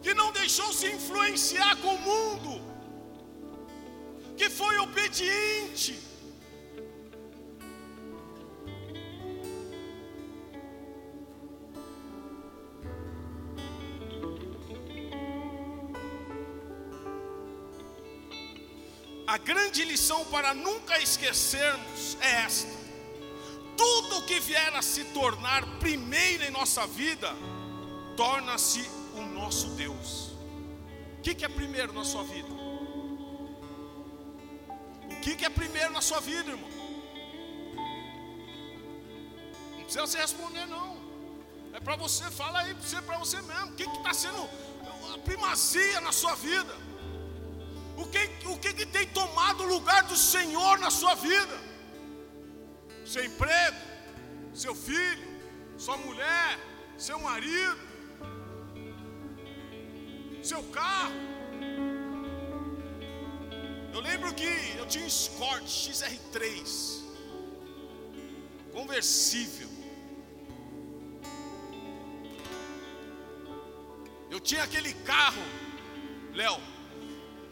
que 0.00 0.14
não 0.14 0.30
deixou 0.30 0.72
se 0.72 0.86
influenciar 0.92 1.74
com 1.78 1.94
o 1.94 2.00
mundo, 2.00 2.52
que 4.36 4.48
foi 4.48 4.78
obediente. 4.78 5.98
A 19.26 19.38
grande 19.38 19.82
lição 19.84 20.24
para 20.26 20.54
nunca 20.54 20.96
esquecermos 21.00 22.16
é 22.20 22.44
esta 22.44 22.81
tudo 23.82 24.22
que 24.22 24.38
vier 24.38 24.74
a 24.76 24.82
se 24.82 25.04
tornar 25.06 25.66
primeiro 25.80 26.44
em 26.44 26.50
nossa 26.50 26.86
vida, 26.86 27.34
torna-se 28.16 28.88
o 29.16 29.22
nosso 29.22 29.70
Deus. 29.70 30.30
O 31.18 31.22
que, 31.22 31.44
é 31.44 31.48
primeiro 31.48 31.92
na 31.92 32.04
sua 32.04 32.22
vida? 32.22 32.48
O 35.10 35.20
que, 35.20 35.44
é 35.44 35.48
primeiro 35.48 35.92
na 35.92 36.00
sua 36.00 36.20
vida, 36.20 36.50
irmão? 36.50 36.70
precisa 39.82 40.06
você 40.06 40.18
responder, 40.18 40.66
não. 40.66 40.96
É 41.72 41.80
para 41.80 41.96
você, 41.96 42.24
fala 42.30 42.60
aí 42.60 42.74
para 43.04 43.18
você 43.18 43.42
mesmo. 43.42 43.66
O 43.72 43.74
que 43.74 43.82
está 43.82 44.14
sendo 44.14 44.48
a 45.12 45.18
primazia 45.18 46.00
na 46.00 46.12
sua 46.12 46.34
vida? 46.36 46.74
O 47.96 48.06
que, 48.06 48.30
o 48.46 48.56
que, 48.58 48.72
que 48.72 48.86
tem 48.86 49.06
tomado 49.08 49.64
o 49.64 49.66
lugar 49.66 50.04
do 50.04 50.16
Senhor 50.16 50.78
na 50.78 50.90
sua 50.90 51.14
vida? 51.16 51.71
Seu 53.12 53.24
emprego, 53.26 53.76
seu 54.54 54.74
filho, 54.74 55.26
sua 55.76 55.98
mulher, 55.98 56.58
seu 56.96 57.18
marido, 57.18 57.78
seu 60.42 60.62
carro. 60.78 61.20
Eu 63.92 64.00
lembro 64.00 64.32
que 64.32 64.48
eu 64.78 64.86
tinha 64.86 65.04
um 65.04 65.06
Escort 65.06 65.64
XR3, 65.64 67.02
conversível. 68.72 69.68
Eu 74.30 74.40
tinha 74.40 74.62
aquele 74.62 74.94
carro, 75.12 75.44
Léo, 76.32 76.58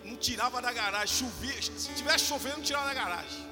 não 0.06 0.16
tirava 0.16 0.62
da 0.62 0.72
garagem, 0.72 1.14
chovia, 1.18 1.60
se 1.60 1.92
tivesse 1.92 2.24
chovendo, 2.24 2.56
não 2.56 2.64
tirava 2.64 2.86
da 2.86 2.94
garagem. 2.94 3.49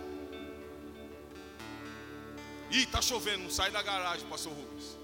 Ih, 2.70 2.86
tá 2.86 3.00
chovendo, 3.00 3.44
não 3.44 3.50
sai 3.50 3.70
da 3.70 3.82
garagem, 3.82 4.26
pastor 4.28 4.52
Rubens. 4.52 4.98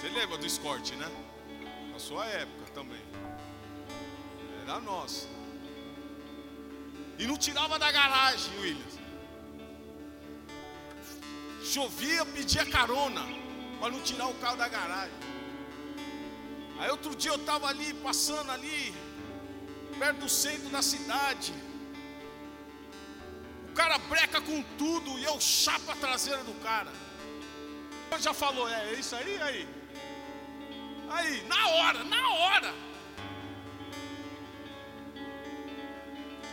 Você 0.00 0.08
lembra 0.08 0.36
do 0.36 0.46
Escort, 0.46 0.90
né? 0.92 1.08
Na 1.92 1.98
sua 1.98 2.26
época 2.26 2.70
também. 2.72 3.02
Era 4.62 4.80
nossa. 4.80 5.26
E 7.18 7.26
não 7.26 7.36
tirava 7.36 7.78
da 7.78 7.90
garagem, 7.90 8.58
Williams. 8.58 8.98
Chovia, 11.62 12.24
pedia 12.24 12.64
carona 12.66 13.22
para 13.78 13.90
não 13.90 14.00
tirar 14.00 14.28
o 14.28 14.34
carro 14.34 14.56
da 14.56 14.68
garagem. 14.68 15.14
Aí 16.78 16.90
outro 16.90 17.14
dia 17.14 17.30
eu 17.32 17.36
estava 17.36 17.68
ali, 17.68 17.92
passando 17.94 18.50
ali, 18.50 18.94
perto 19.98 20.20
do 20.20 20.28
centro 20.28 20.68
da 20.70 20.80
cidade. 20.80 21.52
Cara 23.78 23.96
breca 23.96 24.40
com 24.40 24.60
tudo 24.76 25.16
e 25.20 25.22
eu 25.22 25.40
chapa 25.40 25.92
a 25.92 25.94
traseira 25.94 26.42
do 26.42 26.52
cara. 26.64 26.90
Ele 28.10 28.20
já 28.20 28.34
falou, 28.34 28.68
é, 28.68 28.90
é 28.90 28.94
isso 28.94 29.14
aí, 29.14 29.40
aí. 29.40 29.68
Aí, 31.08 31.46
na 31.46 31.68
hora, 31.68 32.02
na 32.02 32.28
hora. 32.28 32.74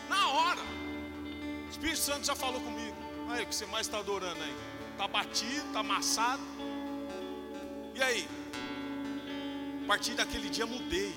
Na 0.08 0.28
hora. 0.28 0.62
O 1.66 1.70
Espírito 1.72 1.98
Santo 1.98 2.28
já 2.28 2.36
falou 2.36 2.62
comigo. 2.62 2.96
Aí, 3.32 3.44
o 3.44 3.48
que 3.48 3.56
você 3.56 3.66
mais 3.66 3.88
está 3.88 3.98
adorando 3.98 4.44
aí? 4.44 4.56
Está 4.92 5.08
batido, 5.08 5.66
está 5.66 5.80
amassado. 5.80 6.44
E 7.96 8.04
aí? 8.04 8.30
A 9.84 9.88
partir 9.88 10.14
daquele 10.14 10.48
dia 10.48 10.68
mudei. 10.68 11.12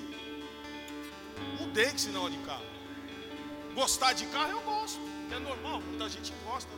Mudei 1.59 1.91
que 1.91 2.01
sinal 2.01 2.31
de 2.31 2.39
carro. 2.39 2.65
Gostar 3.75 4.13
de 4.13 4.25
carro 4.25 4.53
eu 4.53 4.61
gosto. 4.61 5.18
É 5.31 5.39
normal, 5.39 5.81
muita 5.81 6.09
gente 6.09 6.33
gosta. 6.43 6.69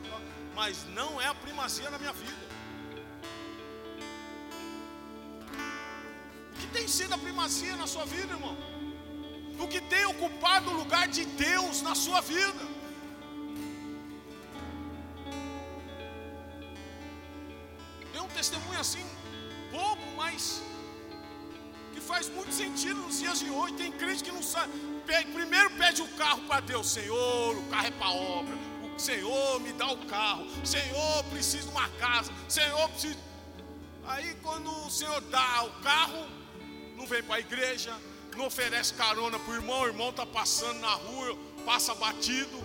Mas 0.54 0.84
não 0.88 1.20
é 1.20 1.26
a 1.26 1.34
primazia 1.34 1.90
na 1.90 1.98
minha 1.98 2.12
vida. 2.12 2.44
O 6.50 6.58
que 6.60 6.66
tem 6.68 6.86
sido 6.86 7.14
a 7.14 7.18
primazia 7.18 7.74
na 7.76 7.86
sua 7.86 8.04
vida, 8.04 8.34
irmão? 8.34 8.56
O 9.58 9.68
que 9.68 9.80
tem 9.80 10.04
ocupado 10.06 10.70
o 10.70 10.74
lugar 10.74 11.08
de 11.08 11.24
Deus 11.24 11.82
na 11.82 11.94
sua 11.94 12.20
vida? 12.20 12.64
Tem 18.12 18.20
um 18.20 18.28
testemunho 18.28 18.80
assim, 18.80 19.04
bobo, 19.70 20.02
mas 20.16 20.62
faz 22.12 22.28
muito 22.28 22.52
sentido 22.52 23.00
nos 23.00 23.20
dias 23.20 23.38
de 23.40 23.48
hoje. 23.48 23.72
Tem 23.72 23.90
crente 23.90 24.22
que 24.22 24.30
não 24.30 24.42
sabe. 24.42 24.70
Primeiro 25.32 25.70
pede 25.70 26.02
o 26.02 26.08
carro 26.08 26.42
para 26.42 26.60
Deus, 26.60 26.90
Senhor, 26.90 27.56
o 27.56 27.62
carro 27.70 27.86
é 27.86 27.90
para 27.90 28.10
obra. 28.10 28.54
O 28.94 29.00
Senhor 29.00 29.60
me 29.60 29.72
dá 29.72 29.90
o 29.90 29.96
carro. 30.06 30.46
Senhor, 30.62 31.24
preciso 31.30 31.68
de 31.68 31.70
uma 31.70 31.88
casa. 32.04 32.30
Senhor, 32.48 32.86
preciso. 32.90 33.18
Aí 34.04 34.34
quando 34.42 34.70
o 34.86 34.90
Senhor 34.90 35.20
dá 35.22 35.64
o 35.64 35.70
carro, 35.82 36.26
não 36.96 37.06
vem 37.06 37.22
para 37.22 37.36
a 37.36 37.40
igreja, 37.40 37.96
não 38.36 38.46
oferece 38.46 38.92
carona 38.92 39.38
para 39.38 39.50
o 39.50 39.54
irmão, 39.54 39.80
o 39.80 39.86
irmão 39.86 40.10
está 40.10 40.26
passando 40.26 40.80
na 40.80 40.92
rua, 40.92 41.38
passa 41.64 41.94
batido. 41.94 42.62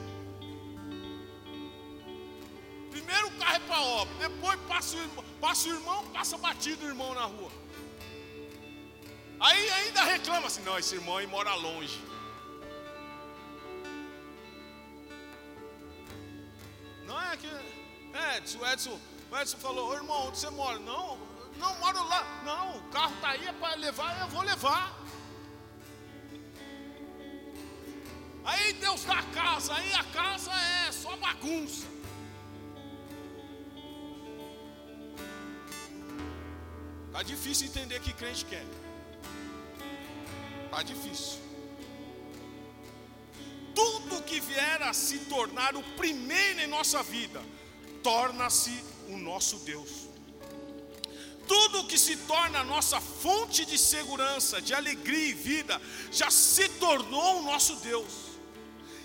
Primeiro 2.91 3.27
o 3.27 3.31
carro 3.39 3.55
é 3.55 3.59
para 3.59 3.81
obra, 3.81 4.13
depois 4.27 4.59
passa 4.67 4.97
o, 4.97 4.99
irmão, 4.99 5.25
passa 5.39 5.69
o 5.69 5.73
irmão, 5.73 6.03
passa 6.07 6.37
batido 6.37 6.85
o 6.85 6.89
irmão 6.89 7.13
na 7.13 7.25
rua. 7.25 7.66
Aí 9.39 9.69
ainda 9.69 10.03
reclama 10.03 10.47
assim, 10.47 10.63
não, 10.63 10.77
esse 10.79 10.95
irmão 10.95 11.17
aí 11.17 11.27
mora 11.27 11.53
longe. 11.53 11.99
Não 17.05 17.21
é 17.21 17.37
que. 17.37 17.47
É, 18.13 18.37
Edson, 18.37 18.65
Edson, 18.65 18.99
o 19.31 19.37
Edson 19.37 19.57
falou, 19.57 19.93
irmão, 19.93 20.27
onde 20.27 20.39
você 20.39 20.49
mora? 20.49 20.79
Não, 20.79 21.17
não 21.57 21.77
moro 21.79 22.03
lá. 22.07 22.41
Não, 22.43 22.77
o 22.77 22.83
carro 22.89 23.13
está 23.15 23.29
aí 23.29 23.47
é 23.47 23.53
para 23.53 23.75
levar, 23.75 24.19
eu 24.21 24.27
vou 24.27 24.41
levar. 24.41 24.97
Aí 28.43 28.73
Deus 28.73 29.03
dá 29.03 29.19
a 29.19 29.23
casa, 29.23 29.75
aí 29.75 29.93
a 29.93 30.03
casa 30.05 30.51
é 30.51 30.91
só 30.91 31.15
bagunça. 31.17 31.85
Tá 37.11 37.21
difícil 37.23 37.67
entender 37.67 37.99
que 37.99 38.13
crente 38.13 38.45
quer. 38.45 38.65
Tá 40.69 40.83
difícil. 40.83 41.39
Tudo 43.73 44.23
que 44.23 44.39
vier 44.39 44.81
a 44.81 44.93
se 44.93 45.19
tornar 45.19 45.75
o 45.75 45.83
primeiro 45.95 46.61
em 46.61 46.67
nossa 46.67 47.03
vida, 47.03 47.41
torna-se 48.03 48.83
o 49.07 49.17
nosso 49.17 49.57
Deus. 49.59 50.07
Tudo 51.47 51.85
que 51.85 51.97
se 51.97 52.17
torna 52.17 52.59
a 52.59 52.63
nossa 52.63 52.99
fonte 52.99 53.65
de 53.65 53.77
segurança, 53.77 54.61
de 54.61 54.73
alegria 54.73 55.29
e 55.29 55.33
vida, 55.33 55.81
já 56.11 56.29
se 56.29 56.67
tornou 56.69 57.39
o 57.39 57.43
nosso 57.43 57.75
Deus. 57.77 58.27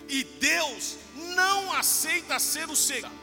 E 0.08 0.24
Deus 0.24 0.96
não 1.14 1.72
aceita 1.72 2.38
ser 2.38 2.68
o 2.68 2.76
segundo. 2.76 3.22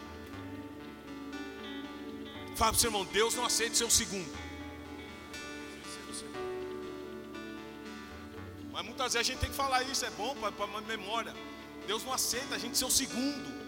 Fala 2.55 2.71
para 2.71 2.77
o 2.77 2.79
seu 2.79 2.89
irmão, 2.89 3.05
Deus 3.05 3.35
não 3.35 3.45
aceita 3.45 3.75
ser 3.75 3.83
o 3.83 3.91
segundo. 3.91 4.29
Mas 8.71 8.85
muitas 8.85 9.13
vezes 9.13 9.27
a 9.27 9.31
gente 9.31 9.41
tem 9.41 9.49
que 9.49 9.55
falar 9.55 9.83
isso, 9.83 10.05
é 10.05 10.09
bom 10.11 10.35
para 10.35 10.65
a 10.65 10.81
memória. 10.81 11.33
Deus 11.87 12.03
não 12.03 12.13
aceita 12.13 12.55
a 12.55 12.57
gente 12.57 12.77
ser 12.77 12.85
o 12.85 12.91
segundo. 12.91 13.59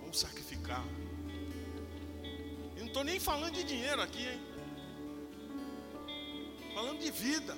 Vamos 0.00 0.18
sacrificar. 0.20 0.84
E 2.76 2.80
não 2.80 2.86
estou 2.86 3.04
nem 3.04 3.18
falando 3.18 3.54
de 3.54 3.64
dinheiro 3.64 4.02
aqui, 4.02 4.26
hein? 4.28 4.40
Falando 6.74 6.98
de 6.98 7.10
vida. 7.10 7.56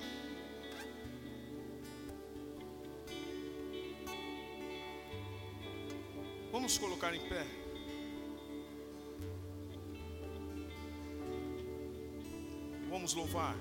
Vamos 6.52 6.78
colocar 6.78 7.14
em 7.14 7.20
pé. 7.28 7.65
Vamos 12.96 13.12
louvar. 13.12 13.54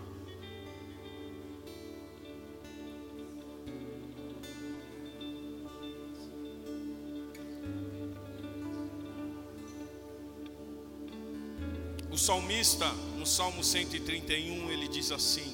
O 12.09 12.17
salmista, 12.17 12.89
no 13.17 13.25
Salmo 13.25 13.61
131, 13.61 14.71
ele 14.71 14.87
diz 14.87 15.11
assim: 15.11 15.53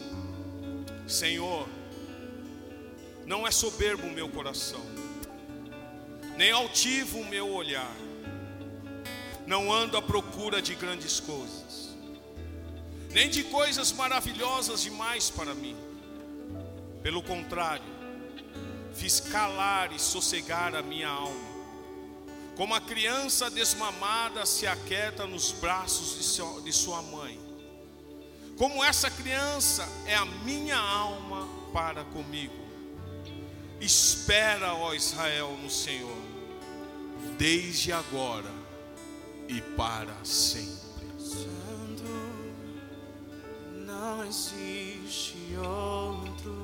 Senhor, 1.08 1.68
não 3.26 3.48
é 3.48 3.50
soberbo 3.50 4.06
o 4.06 4.12
meu 4.12 4.30
coração, 4.30 4.86
nem 6.38 6.52
altivo 6.52 7.18
o 7.18 7.26
meu 7.26 7.50
olhar, 7.52 7.98
não 9.48 9.74
ando 9.74 9.98
à 9.98 10.02
procura 10.04 10.62
de 10.62 10.76
grandes 10.76 11.20
coisas, 11.20 11.81
nem 13.14 13.30
de 13.30 13.44
coisas 13.44 13.92
maravilhosas 13.92 14.82
demais 14.82 15.30
para 15.30 15.54
mim. 15.54 15.76
Pelo 17.04 17.22
contrário, 17.22 17.84
fiz 18.94 19.20
calar 19.20 19.92
e 19.94 20.00
sossegar 20.00 20.76
a 20.76 20.82
minha 20.82 21.10
alma 21.10 21.52
como 22.56 22.76
a 22.76 22.82
criança 22.82 23.50
desmamada 23.50 24.46
se 24.46 24.68
aquieta 24.68 25.26
nos 25.26 25.52
braços 25.52 26.64
de 26.64 26.72
sua 26.72 27.02
mãe. 27.02 27.40
Como 28.58 28.84
essa 28.84 29.10
criança 29.10 29.88
é 30.06 30.14
a 30.16 30.26
minha 30.26 30.78
alma 30.78 31.48
para 31.74 32.04
comigo. 32.04 32.54
Espera, 33.80 34.76
ó 34.76 34.94
Israel, 34.94 35.58
no 35.62 35.70
Senhor. 35.70 36.32
desde 37.38 37.92
agora 37.92 38.52
e 39.48 39.60
para 39.62 40.14
sempre. 40.24 40.71
Existe 44.32 45.36
outro, 45.58 46.56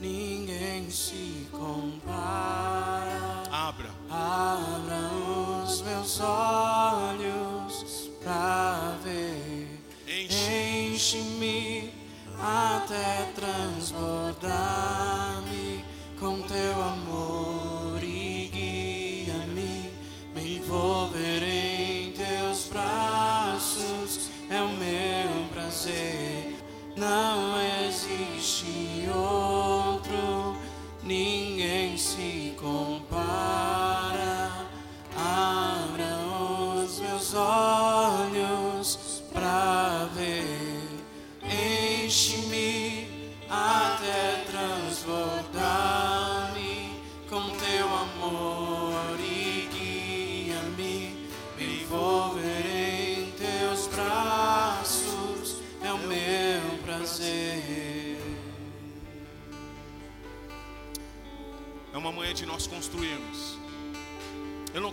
ninguém 0.00 0.88
se 0.88 1.48
compara. 1.50 3.42
Abra, 3.50 3.90
Abra 4.08 5.10
os 5.64 5.82
meus 5.82 6.20
olhos 6.20 8.10
pra 8.22 8.96
ver, 9.02 9.80
enche, 10.06 10.92
enche-me 10.92 11.92
até 12.38 13.32
transbordar-me 13.34 14.91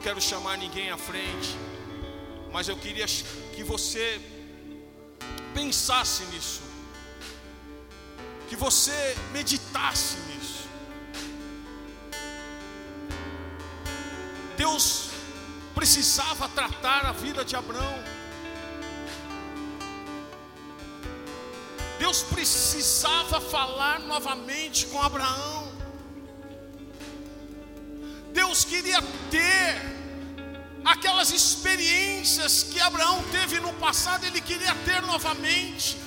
quero 0.09 0.21
chamar 0.21 0.57
ninguém 0.57 0.89
à 0.89 0.97
frente, 0.97 1.55
mas 2.51 2.67
eu 2.67 2.75
queria 2.75 3.05
que 3.55 3.63
você 3.63 4.19
pensasse 5.53 6.23
nisso, 6.31 6.61
que 8.47 8.55
você 8.55 9.15
meditasse 9.31 10.17
nisso. 10.29 10.67
Deus 14.57 15.11
precisava 15.75 16.49
tratar 16.49 17.05
a 17.05 17.11
vida 17.11 17.45
de 17.45 17.55
Abraão. 17.55 18.03
Deus 21.99 22.23
precisava 22.23 23.39
falar 23.39 23.99
novamente 23.99 24.87
com 24.87 24.99
Abraão. 24.99 25.71
Deus 28.33 28.65
queria 28.65 29.03
ter 29.29 29.98
aquelas 30.91 31.31
experiências 31.31 32.63
que 32.63 32.79
Abraão 32.79 33.23
teve 33.31 33.59
no 33.59 33.73
passado, 33.73 34.25
ele 34.25 34.41
queria 34.41 34.73
ter 34.85 35.01
novamente. 35.03 35.97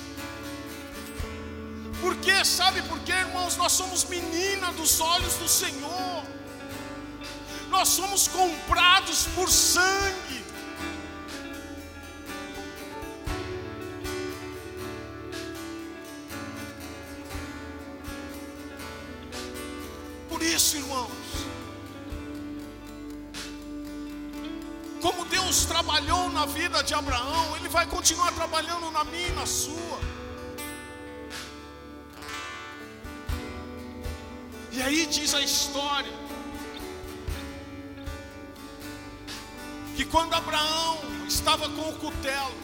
Porque, 2.01 2.43
sabe 2.43 2.81
por 2.83 2.99
quê, 2.99 3.13
irmãos? 3.13 3.55
Nós 3.55 3.71
somos 3.71 4.03
menina 4.03 4.73
dos 4.73 4.99
olhos 4.99 5.35
do 5.35 5.47
Senhor, 5.47 6.23
nós 7.69 7.87
somos 7.89 8.27
comprados 8.27 9.25
por 9.35 9.49
sangue. 9.49 10.42
Na 26.43 26.45
vida 26.45 26.83
de 26.83 26.93
Abraão, 26.93 27.55
Ele 27.55 27.69
vai 27.69 27.85
continuar 27.85 28.29
trabalhando 28.33 28.91
na 28.91 29.05
minha 29.05 29.29
e 29.29 29.31
na 29.31 29.45
sua. 29.45 29.99
E 34.69 34.81
aí 34.81 35.05
diz 35.05 35.33
a 35.33 35.39
história 35.39 36.11
que 39.95 40.03
quando 40.03 40.33
Abraão 40.33 40.97
estava 41.29 41.69
com 41.69 41.89
o 41.89 41.93
cutelo 41.93 42.57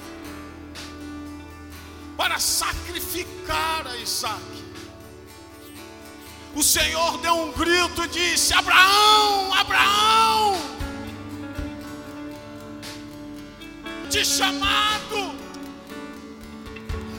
para 2.18 2.38
sacrificar 2.38 3.88
a 3.88 3.96
Isaac, 3.96 4.44
o 6.54 6.62
Senhor 6.62 7.18
deu 7.20 7.34
um 7.34 7.54
grito 7.54 8.04
e 8.04 8.08
disse: 8.10 8.54
Abraão, 8.54 9.54
Abraão, 9.54 10.69
te 14.20 14.26
chamado, 14.26 15.34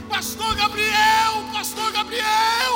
Pastor 0.06 0.54
Gabriel, 0.54 1.32
Pastor 1.50 1.90
Gabriel. 1.92 2.74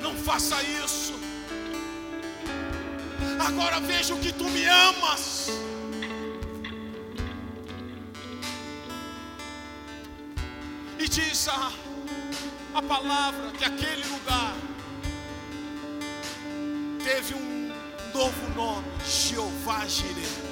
Não 0.00 0.14
faça 0.14 0.62
isso. 0.62 1.14
Agora 3.44 3.80
vejo 3.80 4.18
que 4.18 4.32
tu 4.32 4.44
me 4.44 4.66
amas. 4.66 5.48
E 11.00 11.08
diz 11.08 11.48
a, 11.48 11.72
a 12.74 12.82
palavra 12.82 13.50
que 13.58 13.64
aquele 13.64 14.04
lugar 14.06 14.54
teve 17.02 17.34
um 17.34 17.53
novo 18.14 18.48
nome: 18.54 18.86
Jeová 19.04 19.84
Jireh. 19.86 20.44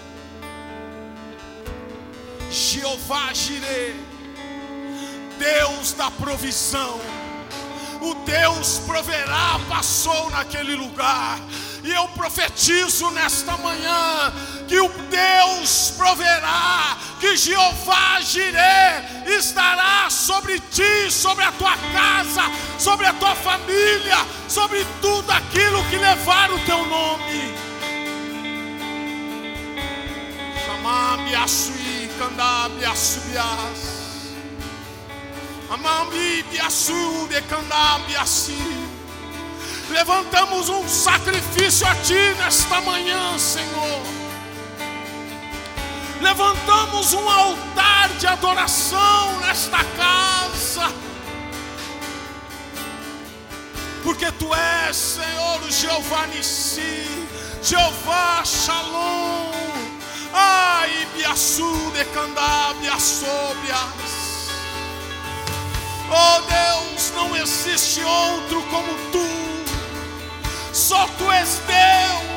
Jeová 2.50 3.32
Jireh, 3.32 3.94
Deus 5.38 5.92
da 5.92 6.10
provisão. 6.10 7.00
O 8.00 8.14
Deus 8.26 8.80
proverá 8.80 9.60
passou 9.68 10.28
naquele 10.30 10.74
lugar. 10.74 11.38
E 11.84 11.90
eu 11.90 12.06
profetizo 12.08 13.10
nesta 13.10 13.56
manhã 13.56 14.32
que 14.68 14.80
o 14.80 14.88
Deus 14.88 15.92
proverá, 15.96 16.96
que 17.18 17.36
Jeová 17.36 18.20
Jireh 18.20 19.24
estará 19.38 20.08
sobre 20.08 20.60
ti, 20.60 21.10
sobre 21.10 21.44
a 21.44 21.52
tua 21.52 21.76
casa, 21.92 22.42
sobre 22.78 23.06
a 23.06 23.12
tua 23.14 23.34
família, 23.34 24.18
sobre 24.48 24.84
tudo 25.00 25.30
aquilo 25.30 25.84
que 25.90 25.96
levar 25.96 26.52
o 26.52 26.58
teu 26.60 26.86
nome. 26.86 27.51
De. 38.42 38.92
Levantamos 39.90 40.68
um 40.68 40.88
sacrifício 40.88 41.86
a 41.86 41.94
Ti 41.94 42.34
nesta 42.38 42.80
manhã, 42.80 43.38
Senhor. 43.38 44.02
Levantamos 46.20 47.12
um 47.12 47.28
altar 47.28 48.08
de 48.18 48.26
adoração 48.26 49.38
nesta 49.40 49.84
casa. 49.84 50.92
Porque 54.02 54.30
Tu 54.32 54.54
és, 54.54 54.96
Senhor, 54.96 55.62
o 55.62 55.70
Jeová 55.70 56.26
Nissi, 56.26 57.26
Jeová 57.62 58.42
Shalom. 58.44 59.71
Ai, 60.32 61.06
biaçu 61.14 61.92
de 61.92 62.04
candábia 62.06 62.98
sobrias. 62.98 64.22
Oh 66.10 66.40
Deus, 66.42 67.10
não 67.14 67.36
existe 67.36 68.02
outro 68.02 68.62
como 68.70 68.94
Tu. 69.10 69.32
Só 70.72 71.06
tu 71.18 71.30
és 71.30 71.60
Deus. 71.66 72.32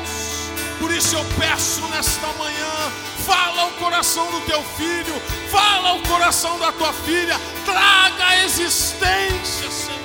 Por 0.78 0.90
isso 0.90 1.16
eu 1.16 1.24
peço 1.38 1.80
nesta 1.88 2.26
manhã, 2.38 2.92
fala 3.26 3.62
ao 3.62 3.70
coração 3.72 4.30
do 4.30 4.40
teu 4.42 4.62
filho, 4.62 5.20
fala 5.50 5.90
ao 5.90 6.00
coração 6.00 6.58
da 6.58 6.70
tua 6.72 6.92
filha, 6.92 7.40
traga 7.64 8.26
a 8.26 8.44
existência, 8.44 9.70
Senhor. 9.70 9.96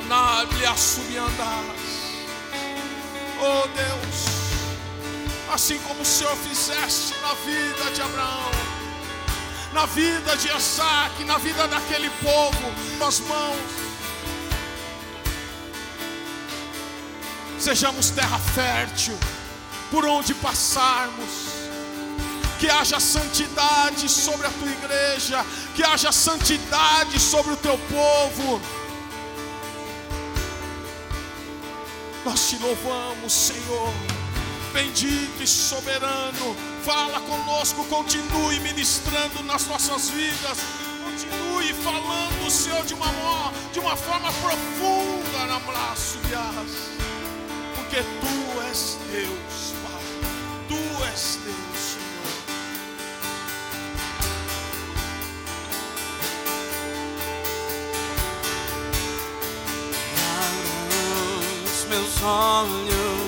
Anabe 0.00 0.64
assumiandas. 0.64 1.88
Oh 3.40 3.66
Deus, 3.68 4.37
assim 5.52 5.78
como 5.78 6.02
o 6.02 6.04
Senhor 6.04 6.36
fizesse 6.36 7.14
na 7.22 7.34
vida 7.34 7.90
de 7.92 8.02
Abraão, 8.02 8.50
na 9.72 9.86
vida 9.86 10.36
de 10.36 10.48
Isaac, 10.54 11.24
na 11.24 11.38
vida 11.38 11.66
daquele 11.66 12.10
povo, 12.10 12.72
nas 12.98 13.20
mãos. 13.20 13.58
Sejamos 17.58 18.10
terra 18.10 18.38
fértil, 18.38 19.18
por 19.90 20.04
onde 20.06 20.34
passarmos. 20.34 21.58
Que 22.60 22.68
haja 22.68 22.98
santidade 22.98 24.08
sobre 24.08 24.48
a 24.48 24.50
tua 24.50 24.68
igreja, 24.68 25.46
que 25.76 25.84
haja 25.84 26.10
santidade 26.10 27.20
sobre 27.20 27.52
o 27.52 27.56
teu 27.56 27.78
povo. 27.78 28.60
Nós 32.24 32.48
te 32.48 32.58
louvamos, 32.58 33.32
Senhor 33.32 34.17
bendito 34.78 35.42
e 35.42 35.46
soberano. 35.46 36.56
Fala 36.84 37.20
conosco, 37.20 37.84
continue 37.86 38.60
ministrando 38.60 39.42
nas 39.42 39.66
nossas 39.66 40.10
vidas, 40.10 40.58
continue 41.02 41.74
falando, 41.82 42.50
Senhor, 42.50 42.84
de 42.86 42.94
uma, 42.94 43.08
de 43.72 43.80
uma 43.80 43.96
forma 43.96 44.32
profunda 44.34 45.46
na 45.46 45.58
braço 45.60 46.18
de 46.18 46.34
porque 47.74 48.02
tu 48.02 48.60
és 48.68 48.96
Deus, 49.10 49.74
Pai. 49.82 50.02
Tu 50.68 51.04
és 51.10 51.38
Deus, 51.44 51.78
Senhor. 51.82 52.08
Meus 61.88 62.22
olhos 62.22 63.27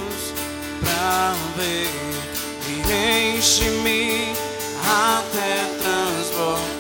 pra 1.01 1.33
ver 1.57 1.89
e 2.69 3.37
enche-me 3.39 4.35
até 4.85 5.65
transbordar-me 5.83 6.80